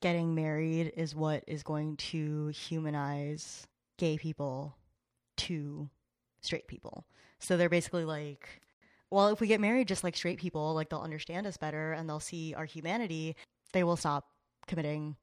getting 0.00 0.34
married 0.34 0.92
is 0.96 1.14
what 1.14 1.42
is 1.46 1.62
going 1.62 1.96
to 1.96 2.48
humanize 2.48 3.66
gay 3.98 4.16
people 4.16 4.76
to 5.36 5.88
straight 6.40 6.68
people. 6.68 7.06
So 7.38 7.56
they're 7.56 7.68
basically 7.68 8.04
like 8.04 8.62
well, 9.14 9.28
if 9.28 9.40
we 9.40 9.46
get 9.46 9.60
married 9.60 9.86
just 9.86 10.02
like 10.02 10.16
straight 10.16 10.40
people, 10.40 10.74
like 10.74 10.88
they'll 10.88 10.98
understand 10.98 11.46
us 11.46 11.56
better 11.56 11.92
and 11.92 12.08
they'll 12.08 12.18
see 12.18 12.52
our 12.52 12.64
humanity, 12.64 13.36
they 13.72 13.84
will 13.84 13.96
stop 13.96 14.26
committing 14.66 15.14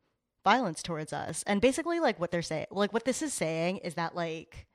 violence 0.45 0.81
towards 0.81 1.11
us. 1.11 1.43
And 1.45 1.59
basically, 1.59 1.99
like 1.99 2.17
what 2.17 2.31
they're 2.31 2.41
saying, 2.41 2.67
like 2.71 2.93
what 2.93 3.03
this 3.03 3.21
is 3.21 3.33
saying 3.33 3.79
is 3.79 3.95
that 3.95 4.15
like 4.15 4.65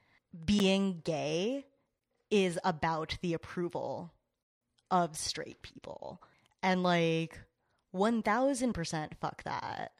being 0.45 1.01
gay 1.03 1.65
is 2.31 2.59
about 2.63 3.17
the 3.23 3.33
approval 3.33 4.13
of 4.91 5.17
straight 5.17 5.63
people. 5.63 6.21
And 6.63 6.83
like 6.83 7.41
1000% 7.95 9.09
fuck 9.19 9.43
that. 9.45 9.93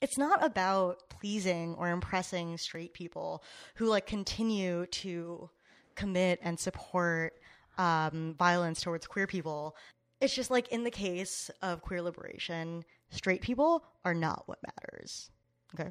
It's 0.00 0.16
not 0.16 0.42
about 0.42 1.10
pleasing 1.10 1.74
or 1.74 1.90
impressing 1.90 2.56
straight 2.56 2.94
people 2.94 3.44
who 3.74 3.84
like 3.86 4.06
continue 4.06 4.86
to 4.86 5.50
commit 5.94 6.40
and 6.42 6.58
support 6.58 7.34
um, 7.78 8.34
violence 8.38 8.80
towards 8.80 9.06
queer 9.06 9.26
people. 9.26 9.76
It's 10.20 10.34
just 10.34 10.50
like 10.50 10.68
in 10.68 10.84
the 10.84 10.90
case 10.90 11.50
of 11.62 11.82
queer 11.82 12.00
liberation, 12.02 12.84
straight 13.10 13.42
people 13.42 13.84
are 14.04 14.14
not 14.14 14.44
what 14.46 14.58
matters. 14.62 15.30
Okay. 15.74 15.90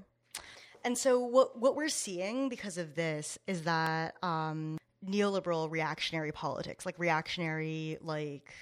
And 0.84 0.98
so 0.98 1.20
what 1.20 1.60
what 1.60 1.76
we're 1.76 1.90
seeing 1.90 2.50
because 2.50 2.78
of 2.78 2.96
this 2.96 3.38
is 3.48 3.64
that 3.64 4.16
um, 4.24 4.78
neoliberal 5.06 5.70
reactionary 5.70 6.32
politics, 6.32 6.86
like 6.86 6.98
reactionary, 6.98 7.98
like 8.02 8.54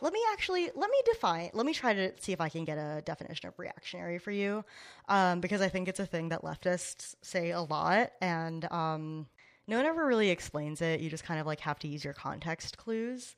let 0.00 0.12
me 0.12 0.20
actually 0.32 0.70
let 0.74 0.90
me 0.90 0.98
define. 1.04 1.50
Let 1.52 1.66
me 1.66 1.74
try 1.74 1.92
to 1.92 2.12
see 2.20 2.32
if 2.32 2.40
I 2.40 2.48
can 2.48 2.64
get 2.64 2.78
a 2.78 3.02
definition 3.04 3.48
of 3.48 3.58
reactionary 3.58 4.18
for 4.18 4.30
you, 4.30 4.64
um, 5.08 5.40
because 5.40 5.60
I 5.60 5.68
think 5.68 5.88
it's 5.88 6.00
a 6.00 6.06
thing 6.06 6.28
that 6.30 6.42
leftists 6.42 7.14
say 7.22 7.50
a 7.50 7.60
lot, 7.60 8.12
and 8.20 8.70
um, 8.72 9.26
no 9.68 9.76
one 9.76 9.86
ever 9.86 10.06
really 10.06 10.30
explains 10.30 10.80
it. 10.82 11.00
You 11.00 11.10
just 11.10 11.24
kind 11.24 11.38
of 11.38 11.46
like 11.46 11.60
have 11.60 11.78
to 11.80 11.88
use 11.88 12.02
your 12.02 12.14
context 12.14 12.76
clues. 12.78 13.36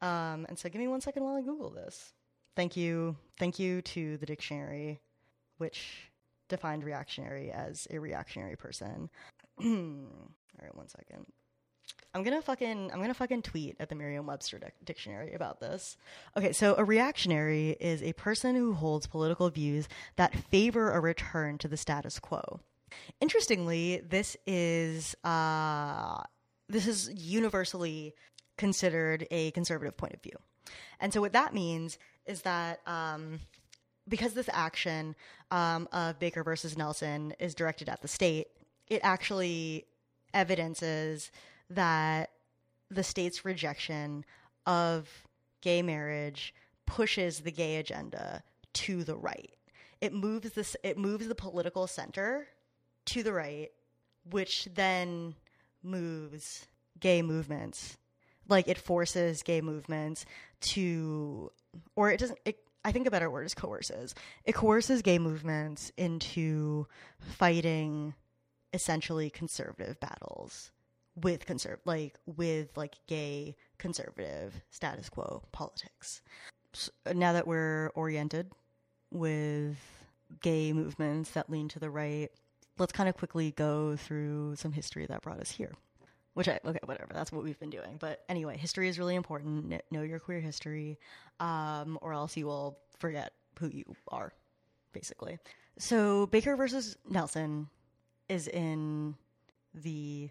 Um, 0.00 0.46
and 0.48 0.58
so, 0.58 0.68
give 0.68 0.80
me 0.80 0.88
one 0.88 1.00
second 1.00 1.24
while 1.24 1.36
I 1.36 1.42
Google 1.42 1.70
this. 1.70 2.12
Thank 2.56 2.76
you, 2.76 3.16
thank 3.38 3.58
you 3.58 3.82
to 3.82 4.16
the 4.18 4.26
dictionary, 4.26 5.00
which 5.58 6.10
defined 6.48 6.84
reactionary 6.84 7.50
as 7.50 7.86
a 7.90 7.98
reactionary 7.98 8.56
person. 8.56 9.10
All 9.60 9.66
right, 10.60 10.74
one 10.74 10.88
second. 10.88 11.26
I'm 12.14 12.22
gonna 12.22 12.42
fucking 12.42 12.90
I'm 12.92 13.00
gonna 13.00 13.14
fucking 13.14 13.42
tweet 13.42 13.76
at 13.80 13.88
the 13.88 13.94
Merriam-Webster 13.94 14.58
dic- 14.58 14.74
dictionary 14.84 15.32
about 15.32 15.60
this. 15.60 15.96
Okay, 16.36 16.52
so 16.52 16.74
a 16.76 16.84
reactionary 16.84 17.70
is 17.80 18.02
a 18.02 18.12
person 18.12 18.54
who 18.54 18.74
holds 18.74 19.06
political 19.06 19.48
views 19.48 19.88
that 20.16 20.34
favor 20.34 20.92
a 20.92 21.00
return 21.00 21.56
to 21.58 21.68
the 21.68 21.76
status 21.76 22.18
quo. 22.18 22.60
Interestingly, 23.20 24.02
this 24.08 24.36
is 24.46 25.14
uh, 25.24 26.22
this 26.68 26.86
is 26.86 27.10
universally 27.14 28.14
considered 28.56 29.26
a 29.30 29.50
conservative 29.52 29.96
point 29.96 30.14
of 30.14 30.22
view, 30.22 30.36
and 31.00 31.12
so 31.12 31.20
what 31.20 31.32
that 31.32 31.54
means 31.54 31.98
is 32.26 32.42
that. 32.42 32.80
Um, 32.86 33.40
because 34.08 34.34
this 34.34 34.50
action 34.52 35.14
um, 35.52 35.88
of 35.92 36.18
Baker 36.18 36.42
versus 36.42 36.76
Nelson 36.76 37.34
is 37.38 37.54
directed 37.54 37.88
at 37.88 38.02
the 38.02 38.08
state, 38.08 38.48
it 38.88 39.00
actually 39.04 39.86
evidences 40.34 41.30
that 41.70 42.30
the 42.90 43.02
state's 43.02 43.44
rejection 43.44 44.24
of 44.66 45.08
gay 45.60 45.82
marriage 45.82 46.54
pushes 46.86 47.40
the 47.40 47.50
gay 47.50 47.76
agenda 47.76 48.42
to 48.74 49.04
the 49.04 49.16
right. 49.16 49.54
It 50.00 50.12
moves 50.12 50.50
this 50.50 50.76
it 50.82 50.98
moves 50.98 51.28
the 51.28 51.34
political 51.34 51.86
center 51.86 52.48
to 53.06 53.22
the 53.22 53.32
right, 53.32 53.70
which 54.30 54.68
then 54.74 55.34
moves 55.82 56.66
gay 57.00 57.22
movements. 57.22 57.96
Like 58.48 58.68
it 58.68 58.78
forces 58.78 59.42
gay 59.42 59.60
movements 59.60 60.26
to 60.60 61.50
or 61.96 62.10
it 62.10 62.18
doesn't 62.18 62.38
it, 62.44 62.58
I 62.84 62.92
think 62.92 63.06
a 63.06 63.10
better 63.10 63.30
word 63.30 63.46
is 63.46 63.54
coerces. 63.54 64.14
It 64.44 64.54
coerces 64.54 65.02
gay 65.02 65.18
movements 65.18 65.92
into 65.96 66.86
fighting 67.20 68.14
essentially 68.72 69.30
conservative 69.30 70.00
battles 70.00 70.70
with 71.14 71.46
conserv 71.46 71.76
like 71.84 72.18
with 72.26 72.76
like 72.76 72.96
gay 73.06 73.54
conservative 73.78 74.62
status 74.70 75.08
quo 75.08 75.42
politics. 75.52 76.22
So 76.72 76.90
now 77.14 77.34
that 77.34 77.46
we're 77.46 77.90
oriented 77.94 78.50
with 79.10 79.76
gay 80.40 80.72
movements 80.72 81.30
that 81.32 81.50
lean 81.50 81.68
to 81.68 81.78
the 81.78 81.90
right, 81.90 82.30
let's 82.78 82.92
kind 82.92 83.08
of 83.08 83.16
quickly 83.16 83.52
go 83.52 83.96
through 83.96 84.56
some 84.56 84.72
history 84.72 85.06
that 85.06 85.22
brought 85.22 85.40
us 85.40 85.50
here. 85.50 85.72
Which 86.34 86.48
I 86.48 86.58
okay, 86.64 86.78
whatever. 86.84 87.12
That's 87.12 87.30
what 87.30 87.44
we've 87.44 87.60
been 87.60 87.70
doing. 87.70 87.96
But 87.98 88.24
anyway, 88.28 88.56
history 88.56 88.88
is 88.88 88.98
really 88.98 89.16
important. 89.16 89.82
Know 89.90 90.00
your 90.02 90.18
queer 90.18 90.40
history, 90.40 90.98
um, 91.40 91.98
or 92.00 92.14
else 92.14 92.36
you 92.38 92.46
will 92.46 92.78
forget 92.98 93.32
who 93.58 93.68
you 93.68 93.84
are, 94.08 94.32
basically. 94.94 95.38
So 95.78 96.26
Baker 96.26 96.56
versus 96.56 96.96
Nelson 97.08 97.68
is 98.30 98.48
in 98.48 99.14
the 99.74 100.30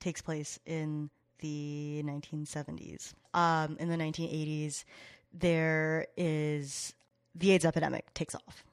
takes 0.00 0.20
place 0.20 0.58
in 0.66 1.08
the 1.38 2.02
1970s. 2.04 3.14
Um, 3.32 3.76
in 3.80 3.88
the 3.88 3.96
1980s, 3.96 4.84
there 5.32 6.06
is 6.16 6.92
the 7.34 7.52
AIDS 7.52 7.64
epidemic 7.64 8.12
takes 8.12 8.34
off, 8.34 8.64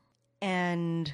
and 0.41 1.11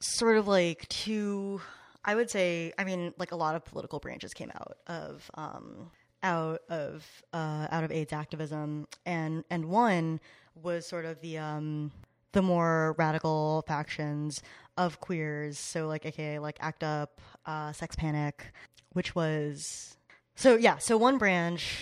sort 0.00 0.36
of 0.36 0.46
like 0.46 0.88
two, 0.88 1.60
I 2.04 2.14
would 2.14 2.30
say, 2.30 2.72
I 2.78 2.84
mean, 2.84 3.12
like 3.18 3.32
a 3.32 3.36
lot 3.36 3.54
of 3.54 3.64
political 3.64 3.98
branches 3.98 4.32
came 4.34 4.50
out 4.54 4.78
of 4.86 5.30
um, 5.34 5.90
out 6.22 6.60
of 6.68 7.06
uh, 7.32 7.68
out 7.70 7.84
of 7.84 7.92
AIDS 7.92 8.12
activism, 8.12 8.86
and 9.06 9.44
and 9.50 9.66
one 9.66 10.20
was 10.54 10.86
sort 10.86 11.04
of 11.04 11.20
the 11.20 11.38
um, 11.38 11.92
the 12.32 12.42
more 12.42 12.94
radical 12.98 13.64
factions 13.66 14.42
of 14.76 15.00
queers. 15.00 15.58
So 15.58 15.86
like 15.86 16.06
aka 16.06 16.38
like 16.38 16.58
ACT 16.60 16.84
UP, 16.84 17.20
uh, 17.46 17.72
Sex 17.72 17.96
Panic, 17.96 18.52
which 18.92 19.14
was 19.14 19.96
so 20.36 20.56
yeah. 20.56 20.78
So 20.78 20.96
one 20.96 21.18
branch 21.18 21.80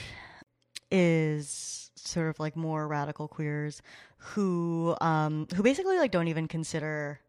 is 0.90 1.90
sort 1.96 2.29
of 2.29 2.38
like 2.38 2.57
more 2.57 2.87
radical 2.87 3.29
queers 3.29 3.83
who 4.18 4.96
um, 5.00 5.46
who 5.55 5.62
basically 5.62 5.98
like 5.98 6.11
don't 6.11 6.29
even 6.29 6.48
consider 6.48 7.20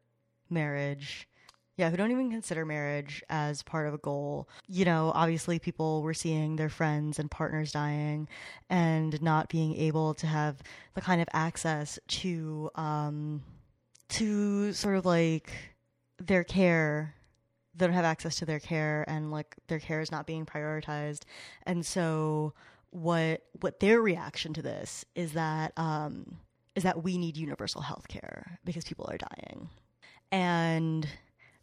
marriage 0.49 1.27
yeah, 1.77 1.91
who 1.91 1.97
don't 1.97 2.09
even 2.09 2.31
consider 2.31 2.65
marriage 2.65 3.23
as 3.29 3.61
part 3.61 3.87
of 3.87 3.93
a 3.93 3.99
goal. 3.99 4.49
You 4.67 4.83
know, 4.83 5.11
obviously 5.13 5.59
people 5.59 6.01
were 6.01 6.15
seeing 6.15 6.55
their 6.55 6.69
friends 6.69 7.19
and 7.19 7.29
partners 7.29 7.71
dying 7.71 8.27
and 8.67 9.21
not 9.21 9.47
being 9.47 9.75
able 9.75 10.15
to 10.15 10.25
have 10.25 10.57
the 10.95 11.01
kind 11.01 11.21
of 11.21 11.27
access 11.33 11.99
to 12.07 12.71
um 12.75 13.43
to 14.09 14.73
sort 14.73 14.95
of 14.97 15.05
like 15.05 15.51
their 16.17 16.43
care 16.43 17.13
they 17.75 17.85
don't 17.85 17.93
have 17.93 18.05
access 18.05 18.37
to 18.37 18.45
their 18.45 18.59
care 18.59 19.05
and 19.07 19.29
like 19.29 19.55
their 19.67 19.79
care 19.79 20.01
is 20.01 20.11
not 20.11 20.25
being 20.25 20.47
prioritized. 20.47 21.21
And 21.67 21.85
so 21.85 22.53
what 22.89 23.43
what 23.61 23.79
their 23.79 24.01
reaction 24.01 24.51
to 24.53 24.63
this 24.63 25.05
is 25.13 25.33
that 25.33 25.73
um 25.77 26.39
is 26.75 26.81
that 26.83 27.03
we 27.03 27.19
need 27.19 27.37
universal 27.37 27.81
health 27.81 28.07
care 28.07 28.59
because 28.65 28.83
people 28.83 29.07
are 29.11 29.17
dying. 29.17 29.69
And 30.31 31.07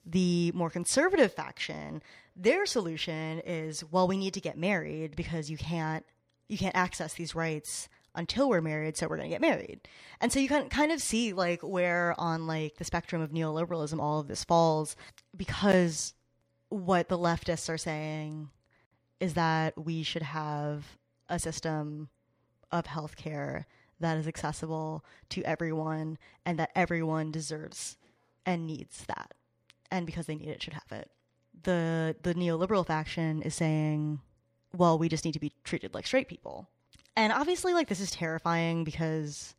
the 0.06 0.52
more 0.52 0.70
conservative 0.70 1.32
faction, 1.32 2.02
their 2.36 2.66
solution 2.66 3.40
is, 3.40 3.84
well, 3.90 4.08
we 4.08 4.16
need 4.16 4.34
to 4.34 4.40
get 4.40 4.58
married 4.58 5.16
because 5.16 5.50
you 5.50 5.56
can't 5.56 6.04
you 6.48 6.58
can't 6.58 6.76
access 6.76 7.14
these 7.14 7.34
rights 7.34 7.88
until 8.14 8.48
we're 8.48 8.60
married, 8.60 8.96
so 8.96 9.08
we're 9.08 9.16
going 9.16 9.28
to 9.28 9.34
get 9.34 9.40
married. 9.40 9.80
And 10.20 10.32
so 10.32 10.38
you 10.38 10.48
can 10.48 10.68
kind 10.68 10.92
of 10.92 11.00
see 11.00 11.32
like 11.32 11.62
where 11.62 12.14
on 12.18 12.46
like 12.46 12.76
the 12.76 12.84
spectrum 12.84 13.22
of 13.22 13.30
neoliberalism 13.30 13.98
all 13.98 14.20
of 14.20 14.28
this 14.28 14.44
falls 14.44 14.94
because 15.36 16.14
what 16.68 17.08
the 17.08 17.18
leftists 17.18 17.68
are 17.68 17.78
saying 17.78 18.50
is 19.20 19.34
that 19.34 19.82
we 19.82 20.02
should 20.02 20.22
have 20.22 20.98
a 21.28 21.38
system 21.38 22.08
of 22.70 22.84
healthcare 22.84 23.64
that 24.00 24.18
is 24.18 24.28
accessible 24.28 25.04
to 25.30 25.42
everyone 25.44 26.18
and 26.44 26.58
that 26.58 26.70
everyone 26.74 27.30
deserves 27.30 27.96
and 28.46 28.66
needs 28.66 29.04
that 29.06 29.34
and 29.90 30.06
because 30.06 30.26
they 30.26 30.34
need 30.34 30.48
it 30.48 30.62
should 30.62 30.74
have 30.74 30.90
it. 30.90 31.10
The 31.62 32.16
the 32.22 32.34
neoliberal 32.34 32.86
faction 32.86 33.42
is 33.42 33.54
saying, 33.54 34.20
well, 34.76 34.98
we 34.98 35.08
just 35.08 35.24
need 35.24 35.32
to 35.32 35.40
be 35.40 35.52
treated 35.62 35.94
like 35.94 36.06
straight 36.06 36.28
people. 36.28 36.68
And 37.16 37.32
obviously 37.32 37.74
like 37.74 37.88
this 37.88 38.00
is 38.00 38.10
terrifying 38.10 38.84
because 38.84 39.54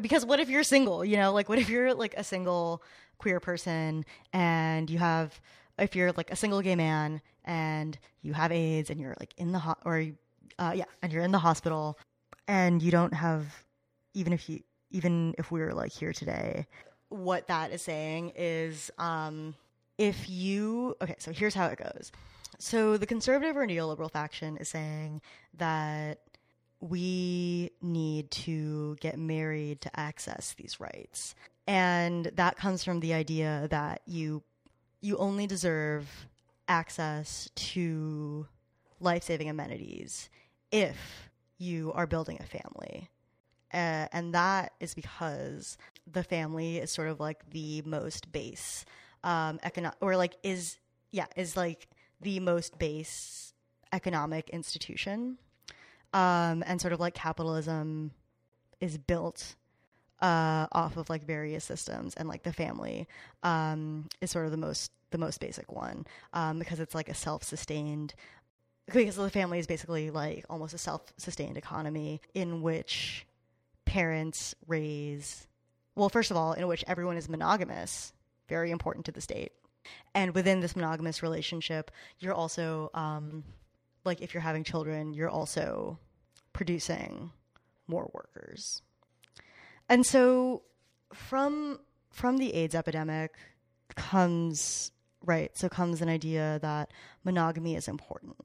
because 0.00 0.24
what 0.24 0.40
if 0.40 0.48
you're 0.48 0.62
single, 0.62 1.04
you 1.04 1.16
know? 1.16 1.32
Like 1.32 1.48
what 1.48 1.58
if 1.58 1.68
you're 1.68 1.94
like 1.94 2.14
a 2.16 2.24
single 2.24 2.82
queer 3.18 3.40
person 3.40 4.04
and 4.32 4.88
you 4.88 4.98
have 4.98 5.38
if 5.78 5.94
you're 5.94 6.12
like 6.12 6.30
a 6.30 6.36
single 6.36 6.62
gay 6.62 6.74
man 6.74 7.20
and 7.44 7.98
you 8.22 8.32
have 8.32 8.50
AIDS 8.50 8.90
and 8.90 8.98
you're 8.98 9.14
like 9.20 9.34
in 9.36 9.52
the 9.52 9.58
ho- 9.58 9.76
or 9.84 10.04
uh, 10.58 10.72
yeah, 10.74 10.84
and 11.02 11.12
you're 11.12 11.22
in 11.22 11.30
the 11.30 11.38
hospital 11.38 11.98
and 12.48 12.82
you 12.82 12.90
don't 12.90 13.14
have 13.14 13.64
even 14.14 14.32
if 14.32 14.48
you 14.48 14.60
even 14.90 15.34
if 15.36 15.52
we 15.52 15.60
were 15.60 15.74
like 15.74 15.92
here 15.92 16.12
today 16.12 16.66
what 17.08 17.48
that 17.48 17.72
is 17.72 17.82
saying 17.82 18.32
is 18.36 18.90
um, 18.98 19.54
if 19.96 20.28
you 20.28 20.96
okay 21.02 21.16
so 21.18 21.32
here's 21.32 21.54
how 21.54 21.66
it 21.66 21.78
goes. 21.78 22.12
So 22.58 22.96
the 22.96 23.06
conservative 23.06 23.56
or 23.56 23.66
neoliberal 23.66 24.10
faction 24.10 24.56
is 24.56 24.68
saying 24.68 25.20
that 25.58 26.20
we 26.80 27.70
need 27.82 28.30
to 28.30 28.96
get 29.00 29.18
married 29.18 29.80
to 29.82 30.00
access 30.00 30.54
these 30.54 30.80
rights. 30.80 31.34
And 31.66 32.26
that 32.34 32.56
comes 32.56 32.84
from 32.84 33.00
the 33.00 33.14
idea 33.14 33.68
that 33.70 34.02
you 34.06 34.42
you 35.00 35.16
only 35.18 35.46
deserve 35.46 36.26
access 36.66 37.48
to 37.54 38.46
life-saving 39.00 39.48
amenities 39.48 40.28
if 40.72 41.30
you 41.56 41.92
are 41.92 42.06
building 42.06 42.38
a 42.40 42.44
family 42.44 43.08
uh, 43.72 44.06
and 44.12 44.34
that 44.34 44.72
is 44.80 44.94
because 44.94 45.76
the 46.10 46.22
family 46.22 46.78
is 46.78 46.90
sort 46.90 47.08
of 47.08 47.20
like 47.20 47.50
the 47.50 47.82
most 47.82 48.32
base 48.32 48.84
um, 49.24 49.58
economic, 49.62 49.96
or 50.00 50.16
like 50.16 50.36
is 50.42 50.78
yeah 51.10 51.26
is 51.36 51.56
like 51.56 51.88
the 52.20 52.40
most 52.40 52.78
base 52.78 53.52
economic 53.92 54.50
institution, 54.50 55.38
um, 56.12 56.62
and 56.66 56.80
sort 56.80 56.92
of 56.92 57.00
like 57.00 57.14
capitalism 57.14 58.12
is 58.80 58.96
built 58.96 59.56
uh, 60.20 60.66
off 60.72 60.96
of 60.96 61.10
like 61.10 61.24
various 61.24 61.64
systems, 61.64 62.14
and 62.14 62.28
like 62.28 62.42
the 62.42 62.52
family 62.52 63.06
um, 63.42 64.08
is 64.20 64.30
sort 64.30 64.46
of 64.46 64.50
the 64.50 64.56
most 64.56 64.92
the 65.10 65.18
most 65.18 65.40
basic 65.40 65.72
one 65.72 66.06
um, 66.32 66.58
because 66.58 66.80
it's 66.80 66.94
like 66.94 67.08
a 67.08 67.14
self 67.14 67.42
sustained 67.42 68.14
because 68.92 69.16
the 69.16 69.30
family 69.30 69.58
is 69.58 69.66
basically 69.66 70.10
like 70.10 70.44
almost 70.48 70.74
a 70.74 70.78
self 70.78 71.02
sustained 71.16 71.56
economy 71.56 72.20
in 72.34 72.62
which 72.62 73.26
parents 73.88 74.54
raise, 74.66 75.46
well, 75.96 76.08
first 76.10 76.30
of 76.30 76.36
all, 76.36 76.52
in 76.52 76.66
which 76.68 76.84
everyone 76.86 77.16
is 77.16 77.28
monogamous, 77.28 78.12
very 78.48 78.70
important 78.70 79.06
to 79.06 79.12
the 79.12 79.20
state. 79.20 79.52
And 80.14 80.34
within 80.34 80.60
this 80.60 80.76
monogamous 80.76 81.22
relationship, 81.22 81.90
you're 82.18 82.34
also, 82.34 82.90
um, 82.92 83.44
like, 84.04 84.20
if 84.20 84.34
you're 84.34 84.42
having 84.42 84.62
children, 84.62 85.14
you're 85.14 85.30
also 85.30 85.98
producing 86.52 87.32
more 87.86 88.10
workers. 88.12 88.82
And 89.88 90.04
so 90.04 90.62
from 91.14 91.80
from 92.10 92.36
the 92.36 92.52
AIDS 92.52 92.74
epidemic 92.74 93.34
comes 93.94 94.90
right, 95.24 95.56
so 95.56 95.68
comes 95.68 96.02
an 96.02 96.08
idea 96.08 96.58
that 96.60 96.92
monogamy 97.24 97.74
is 97.74 97.88
important. 97.88 98.36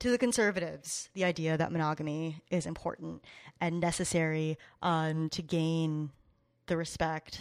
To 0.00 0.10
the 0.10 0.18
conservatives, 0.18 1.10
the 1.14 1.24
idea 1.24 1.56
that 1.56 1.72
monogamy 1.72 2.40
is 2.50 2.66
important 2.66 3.24
and 3.60 3.80
necessary 3.80 4.56
um, 4.80 5.28
to 5.30 5.42
gain 5.42 6.10
the 6.66 6.76
respect 6.76 7.40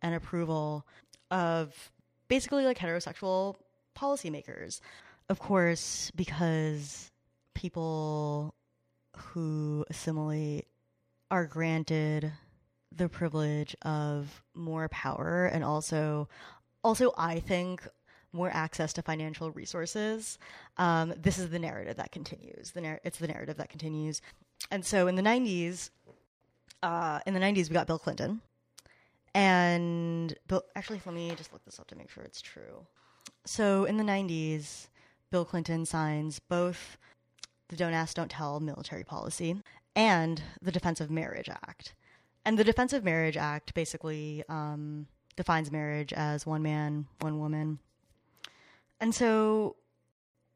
and 0.00 0.14
approval 0.14 0.86
of 1.30 1.92
basically 2.28 2.64
like 2.64 2.78
heterosexual 2.78 3.56
policymakers. 3.94 4.80
Of 5.28 5.38
course, 5.38 6.10
because 6.14 7.10
people 7.54 8.54
who 9.16 9.84
assimilate 9.90 10.68
are 11.30 11.46
granted 11.46 12.32
the 12.94 13.08
privilege 13.08 13.74
of 13.82 14.42
more 14.54 14.88
power 14.88 15.46
and 15.46 15.64
also 15.64 16.28
also 16.84 17.12
I 17.18 17.40
think 17.40 17.86
more 18.36 18.50
access 18.52 18.92
to 18.94 19.02
financial 19.02 19.50
resources. 19.50 20.38
Um, 20.76 21.14
this 21.16 21.38
is 21.38 21.50
the 21.50 21.58
narrative 21.58 21.96
that 21.96 22.12
continues. 22.12 22.72
The 22.72 22.80
narr- 22.80 23.00
it's 23.04 23.18
the 23.18 23.28
narrative 23.28 23.56
that 23.56 23.70
continues. 23.70 24.20
And 24.70 24.84
so 24.84 25.06
in 25.06 25.16
the 25.16 25.22
90s, 25.22 25.90
uh, 26.82 27.20
in 27.26 27.34
the 27.34 27.40
90s, 27.40 27.68
we 27.68 27.74
got 27.74 27.86
Bill 27.86 27.98
Clinton. 27.98 28.40
And 29.34 30.34
Bill, 30.48 30.62
actually, 30.74 31.00
let 31.04 31.14
me 31.14 31.32
just 31.36 31.52
look 31.52 31.64
this 31.64 31.78
up 31.78 31.88
to 31.88 31.96
make 31.96 32.10
sure 32.10 32.22
it's 32.22 32.40
true. 32.40 32.86
So 33.44 33.84
in 33.84 33.96
the 33.96 34.04
90s, 34.04 34.88
Bill 35.30 35.44
Clinton 35.44 35.84
signs 35.84 36.38
both 36.38 36.96
the 37.68 37.76
Don't 37.76 37.92
Ask, 37.92 38.14
Don't 38.14 38.30
Tell 38.30 38.60
military 38.60 39.04
policy 39.04 39.60
and 39.94 40.42
the 40.62 40.72
Defense 40.72 41.00
of 41.00 41.10
Marriage 41.10 41.48
Act. 41.48 41.94
And 42.44 42.58
the 42.58 42.64
Defense 42.64 42.92
of 42.92 43.04
Marriage 43.04 43.36
Act 43.36 43.74
basically 43.74 44.44
um, 44.48 45.06
defines 45.36 45.72
marriage 45.72 46.12
as 46.12 46.46
one 46.46 46.62
man, 46.62 47.06
one 47.20 47.38
woman. 47.40 47.78
And 49.00 49.14
so, 49.14 49.76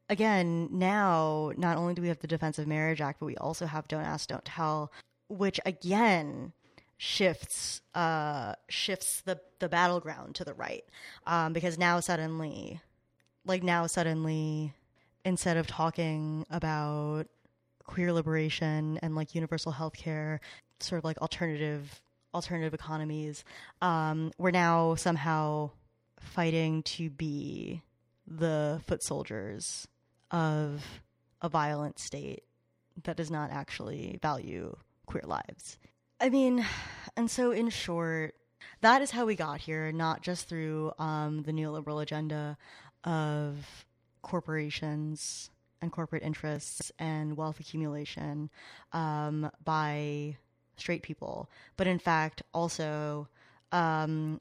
again, 0.09 0.69
now 0.71 1.51
not 1.57 1.77
only 1.77 1.93
do 1.93 2.01
we 2.01 2.07
have 2.07 2.19
the 2.19 2.27
Defense 2.27 2.59
of 2.59 2.67
Marriage 2.67 3.01
Act, 3.01 3.19
but 3.19 3.27
we 3.27 3.37
also 3.37 3.65
have 3.65 3.87
Don't 3.87 4.03
Ask, 4.03 4.29
Don't 4.29 4.45
Tell, 4.45 4.91
which 5.27 5.59
again 5.65 6.53
shifts 6.97 7.81
uh, 7.95 8.53
shifts 8.69 9.21
the 9.21 9.39
the 9.59 9.69
battleground 9.69 10.35
to 10.35 10.43
the 10.43 10.53
right. 10.53 10.83
Um, 11.25 11.53
because 11.53 11.77
now 11.77 11.99
suddenly, 11.99 12.81
like 13.45 13.63
now 13.63 13.87
suddenly, 13.87 14.73
instead 15.25 15.57
of 15.57 15.67
talking 15.67 16.45
about 16.49 17.25
queer 17.85 18.13
liberation 18.13 18.99
and 19.01 19.15
like 19.15 19.35
universal 19.35 19.71
health 19.71 19.93
care 19.93 20.39
sort 20.79 20.99
of 20.99 21.03
like 21.03 21.19
alternative 21.21 22.01
alternative 22.33 22.73
economies, 22.73 23.43
um, 23.81 24.31
we're 24.37 24.51
now 24.51 24.95
somehow 24.95 25.69
fighting 26.19 26.83
to 26.83 27.09
be 27.09 27.81
the 28.37 28.81
foot 28.87 29.03
soldiers 29.03 29.87
of 30.29 31.01
a 31.41 31.49
violent 31.49 31.99
state 31.99 32.43
that 33.03 33.17
does 33.17 33.31
not 33.31 33.51
actually 33.51 34.19
value 34.21 34.75
queer 35.05 35.23
lives. 35.25 35.77
I 36.19 36.29
mean, 36.29 36.65
and 37.17 37.29
so 37.29 37.51
in 37.51 37.69
short, 37.69 38.35
that 38.81 39.01
is 39.01 39.11
how 39.11 39.25
we 39.25 39.35
got 39.35 39.59
here, 39.59 39.91
not 39.91 40.21
just 40.21 40.47
through 40.47 40.91
um, 40.99 41.43
the 41.43 41.51
neoliberal 41.51 42.01
agenda 42.01 42.57
of 43.03 43.85
corporations 44.21 45.49
and 45.81 45.91
corporate 45.91 46.23
interests 46.23 46.91
and 46.99 47.35
wealth 47.35 47.59
accumulation 47.59 48.49
um, 48.93 49.49
by 49.65 50.37
straight 50.77 51.01
people, 51.01 51.49
but 51.75 51.87
in 51.87 51.99
fact 51.99 52.43
also 52.53 53.27
um, 53.71 54.39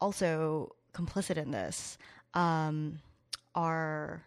also 0.00 0.74
complicit 0.92 1.36
in 1.36 1.50
this 1.50 1.98
um, 2.36 3.00
are 3.54 4.22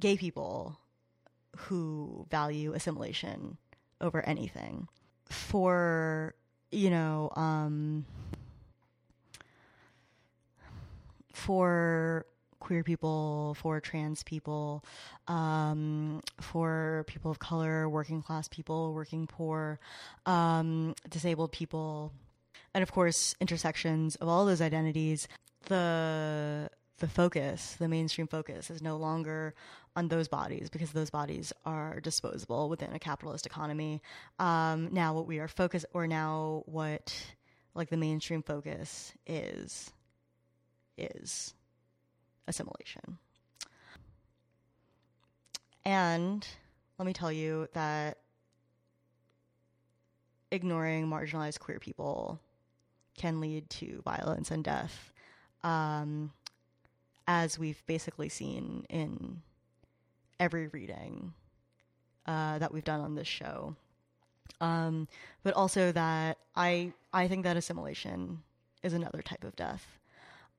gay 0.00 0.16
people 0.16 0.78
who 1.56 2.26
value 2.30 2.72
assimilation 2.72 3.58
over 4.00 4.24
anything. 4.26 4.88
For 5.28 6.34
you 6.70 6.88
know, 6.88 7.30
um, 7.36 8.06
for 11.34 12.24
queer 12.60 12.84
people, 12.84 13.54
for 13.58 13.80
trans 13.80 14.22
people, 14.22 14.84
um, 15.26 16.22
for 16.40 17.04
people 17.08 17.30
of 17.30 17.38
color, 17.38 17.88
working 17.88 18.22
class 18.22 18.48
people, 18.48 18.94
working 18.94 19.26
poor, 19.26 19.80
um, 20.26 20.94
disabled 21.10 21.52
people, 21.52 22.12
and 22.72 22.82
of 22.82 22.92
course 22.92 23.34
intersections 23.40 24.14
of 24.16 24.28
all 24.28 24.46
those 24.46 24.62
identities. 24.62 25.28
The 25.66 26.70
the 27.02 27.08
focus, 27.08 27.74
the 27.80 27.88
mainstream 27.88 28.28
focus, 28.28 28.70
is 28.70 28.80
no 28.80 28.96
longer 28.96 29.54
on 29.96 30.06
those 30.06 30.28
bodies 30.28 30.70
because 30.70 30.92
those 30.92 31.10
bodies 31.10 31.52
are 31.66 31.98
disposable 31.98 32.68
within 32.68 32.92
a 32.92 32.98
capitalist 32.98 33.44
economy. 33.44 34.00
Um, 34.38 34.88
now, 34.92 35.12
what 35.12 35.26
we 35.26 35.40
are 35.40 35.48
focused, 35.48 35.84
or 35.92 36.06
now 36.06 36.62
what 36.66 37.12
like 37.74 37.90
the 37.90 37.96
mainstream 37.96 38.40
focus 38.40 39.12
is, 39.26 39.90
is 40.96 41.54
assimilation. 42.46 43.18
And 45.84 46.46
let 46.98 47.06
me 47.06 47.12
tell 47.12 47.32
you 47.32 47.66
that 47.72 48.18
ignoring 50.52 51.08
marginalized 51.08 51.58
queer 51.58 51.80
people 51.80 52.38
can 53.16 53.40
lead 53.40 53.68
to 53.70 54.00
violence 54.04 54.52
and 54.52 54.62
death, 54.62 55.12
um, 55.64 56.30
as 57.26 57.58
we've 57.58 57.82
basically 57.86 58.28
seen 58.28 58.86
in 58.88 59.42
every 60.40 60.68
reading 60.68 61.32
uh, 62.26 62.58
that 62.58 62.72
we've 62.72 62.84
done 62.84 63.00
on 63.00 63.14
this 63.14 63.28
show. 63.28 63.76
Um, 64.60 65.08
but 65.42 65.54
also 65.54 65.92
that 65.92 66.38
I 66.54 66.92
I 67.12 67.26
think 67.26 67.44
that 67.44 67.56
assimilation 67.56 68.42
is 68.82 68.92
another 68.92 69.22
type 69.22 69.44
of 69.44 69.56
death 69.56 69.86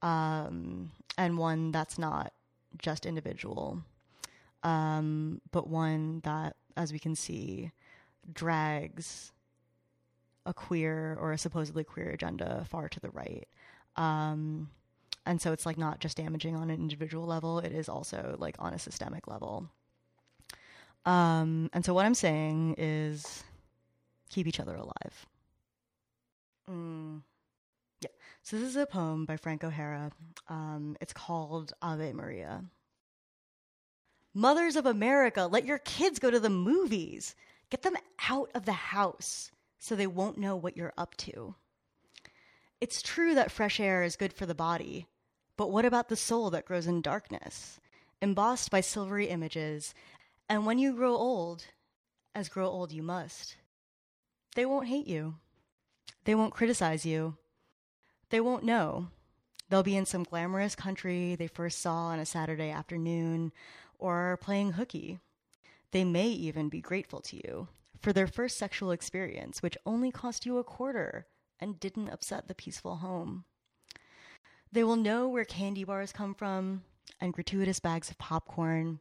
um, 0.03 0.91
and 1.17 1.37
one 1.37 1.71
that's 1.71 1.97
not 1.97 2.33
just 2.77 3.05
individual, 3.05 3.81
um, 4.61 5.41
but 5.51 5.67
one 5.67 6.19
that, 6.25 6.57
as 6.75 6.91
we 6.91 6.99
can 6.99 7.15
see, 7.15 7.71
drags 8.31 9.31
a 10.45 10.53
queer 10.53 11.17
or 11.19 11.31
a 11.31 11.37
supposedly 11.37 11.85
queer 11.85 12.09
agenda 12.09 12.65
far 12.69 12.89
to 12.89 12.99
the 12.99 13.09
right. 13.11 13.47
Um, 13.95 14.69
and 15.25 15.41
so 15.41 15.51
it's 15.51 15.65
like 15.65 15.77
not 15.77 15.99
just 15.99 16.17
damaging 16.17 16.55
on 16.55 16.69
an 16.69 16.79
individual 16.79 17.25
level, 17.25 17.59
it 17.59 17.71
is 17.71 17.89
also 17.89 18.35
like 18.39 18.55
on 18.59 18.73
a 18.73 18.79
systemic 18.79 19.27
level. 19.27 19.69
Um, 21.05 21.69
and 21.73 21.83
so 21.83 21.93
what 21.93 22.05
I'm 22.05 22.15
saying 22.15 22.75
is 22.77 23.43
keep 24.29 24.47
each 24.47 24.59
other 24.59 24.75
alive. 24.75 25.25
Mm. 26.69 27.21
Yeah. 28.01 28.09
So 28.41 28.57
this 28.57 28.69
is 28.69 28.75
a 28.75 28.85
poem 28.85 29.25
by 29.25 29.37
Frank 29.37 29.63
O'Hara. 29.63 30.11
Um, 30.47 30.97
it's 31.01 31.13
called 31.13 31.73
Ave 31.81 32.13
Maria. 32.13 32.63
Mothers 34.33 34.75
of 34.75 34.85
America, 34.85 35.45
let 35.45 35.65
your 35.65 35.77
kids 35.77 36.19
go 36.19 36.31
to 36.31 36.39
the 36.39 36.49
movies. 36.49 37.35
Get 37.69 37.83
them 37.83 37.97
out 38.29 38.49
of 38.55 38.65
the 38.65 38.71
house 38.71 39.51
so 39.79 39.95
they 39.95 40.07
won't 40.07 40.37
know 40.37 40.55
what 40.55 40.77
you're 40.77 40.93
up 40.97 41.15
to. 41.17 41.55
It's 42.81 43.01
true 43.01 43.35
that 43.35 43.51
fresh 43.51 43.79
air 43.79 44.03
is 44.03 44.15
good 44.15 44.33
for 44.33 44.45
the 44.45 44.55
body, 44.55 45.07
but 45.57 45.71
what 45.71 45.85
about 45.85 46.09
the 46.09 46.15
soul 46.15 46.49
that 46.51 46.65
grows 46.65 46.87
in 46.87 47.01
darkness, 47.01 47.79
embossed 48.21 48.71
by 48.71 48.81
silvery 48.81 49.27
images? 49.27 49.93
And 50.49 50.65
when 50.65 50.79
you 50.79 50.93
grow 50.93 51.15
old, 51.15 51.65
as 52.35 52.49
grow 52.49 52.67
old 52.67 52.91
you 52.91 53.03
must, 53.03 53.55
they 54.55 54.65
won't 54.65 54.87
hate 54.87 55.07
you. 55.07 55.35
They 56.25 56.35
won't 56.35 56.53
criticize 56.53 57.05
you. 57.05 57.37
They 58.29 58.39
won't 58.39 58.63
know. 58.63 59.07
They'll 59.69 59.83
be 59.83 59.97
in 59.97 60.05
some 60.05 60.23
glamorous 60.23 60.75
country 60.75 61.35
they 61.35 61.47
first 61.47 61.79
saw 61.81 62.07
on 62.07 62.19
a 62.19 62.25
Saturday 62.25 62.69
afternoon 62.69 63.51
or 63.97 64.37
playing 64.41 64.73
hooky. 64.73 65.19
They 65.91 66.03
may 66.03 66.27
even 66.27 66.69
be 66.69 66.81
grateful 66.81 67.21
to 67.21 67.35
you 67.37 67.67
for 68.01 68.13
their 68.13 68.27
first 68.27 68.57
sexual 68.57 68.91
experience, 68.91 69.61
which 69.61 69.77
only 69.85 70.11
cost 70.11 70.45
you 70.45 70.57
a 70.57 70.63
quarter 70.63 71.27
and 71.59 71.79
didn't 71.79 72.09
upset 72.09 72.47
the 72.47 72.55
peaceful 72.55 72.97
home. 72.97 73.45
They 74.73 74.83
will 74.83 74.95
know 74.95 75.27
where 75.27 75.45
candy 75.45 75.83
bars 75.83 76.11
come 76.11 76.33
from 76.33 76.81
and 77.21 77.31
gratuitous 77.31 77.79
bags 77.79 78.09
of 78.09 78.17
popcorn, 78.17 78.99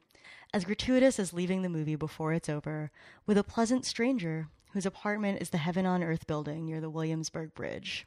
as 0.53 0.67
gratuitous 0.67 1.19
as 1.19 1.33
leaving 1.33 1.63
the 1.63 1.71
movie 1.71 1.97
before 1.97 2.35
it's 2.35 2.51
over 2.51 2.91
with 3.25 3.39
a 3.39 3.43
pleasant 3.43 3.87
stranger 3.87 4.49
whose 4.73 4.85
apartment 4.85 5.41
is 5.41 5.49
the 5.49 5.57
Heaven 5.57 5.87
on 5.87 6.03
Earth 6.03 6.27
building 6.27 6.67
near 6.67 6.83
the 6.83 6.91
Williamsburg 6.91 7.55
Bridge. 7.55 8.07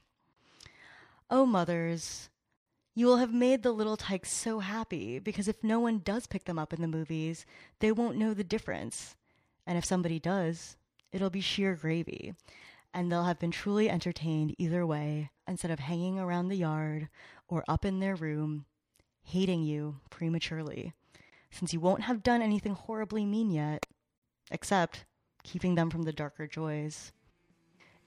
Oh, 1.31 1.47
mothers, 1.47 2.29
you 2.93 3.07
will 3.07 3.17
have 3.17 3.33
made 3.33 3.63
the 3.63 3.71
little 3.71 3.97
tykes 3.97 4.31
so 4.31 4.59
happy 4.59 5.17
because 5.17 5.47
if 5.47 5.63
no 5.63 5.79
one 5.79 6.01
does 6.05 6.27
pick 6.27 6.45
them 6.45 6.59
up 6.59 6.71
in 6.71 6.83
the 6.83 6.87
movies, 6.87 7.47
they 7.79 7.91
won't 7.91 8.15
know 8.15 8.35
the 8.35 8.43
difference. 8.43 9.15
And 9.65 9.75
if 9.75 9.85
somebody 9.85 10.19
does, 10.19 10.77
it'll 11.11 11.31
be 11.31 11.41
sheer 11.41 11.73
gravy. 11.73 12.35
And 12.95 13.11
they'll 13.11 13.25
have 13.25 13.39
been 13.39 13.51
truly 13.51 13.89
entertained 13.89 14.55
either 14.57 14.85
way 14.85 15.29
instead 15.49 15.69
of 15.69 15.79
hanging 15.79 16.17
around 16.17 16.47
the 16.47 16.55
yard 16.55 17.09
or 17.49 17.65
up 17.67 17.83
in 17.83 17.99
their 17.99 18.15
room, 18.15 18.65
hating 19.21 19.63
you 19.63 19.97
prematurely, 20.09 20.93
since 21.51 21.73
you 21.73 21.81
won't 21.81 22.03
have 22.03 22.23
done 22.23 22.41
anything 22.41 22.73
horribly 22.73 23.25
mean 23.25 23.51
yet, 23.51 23.85
except 24.49 25.03
keeping 25.43 25.75
them 25.75 25.89
from 25.89 26.03
the 26.03 26.13
darker 26.13 26.47
joys. 26.47 27.11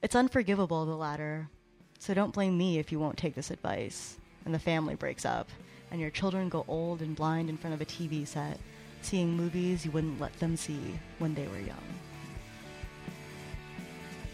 It's 0.02 0.16
unforgivable, 0.16 0.86
the 0.86 0.96
latter, 0.96 1.50
so 1.98 2.14
don't 2.14 2.32
blame 2.32 2.56
me 2.56 2.78
if 2.78 2.90
you 2.90 2.98
won't 2.98 3.18
take 3.18 3.34
this 3.34 3.50
advice, 3.50 4.16
and 4.46 4.54
the 4.54 4.58
family 4.58 4.94
breaks 4.94 5.26
up, 5.26 5.50
and 5.90 6.00
your 6.00 6.10
children 6.10 6.48
go 6.48 6.64
old 6.66 7.02
and 7.02 7.14
blind 7.14 7.50
in 7.50 7.58
front 7.58 7.74
of 7.74 7.82
a 7.82 7.84
TV 7.84 8.26
set, 8.26 8.58
seeing 9.02 9.36
movies 9.36 9.84
you 9.84 9.90
wouldn't 9.90 10.18
let 10.18 10.32
them 10.40 10.56
see 10.56 10.98
when 11.18 11.34
they 11.34 11.46
were 11.48 11.60
young. 11.60 11.76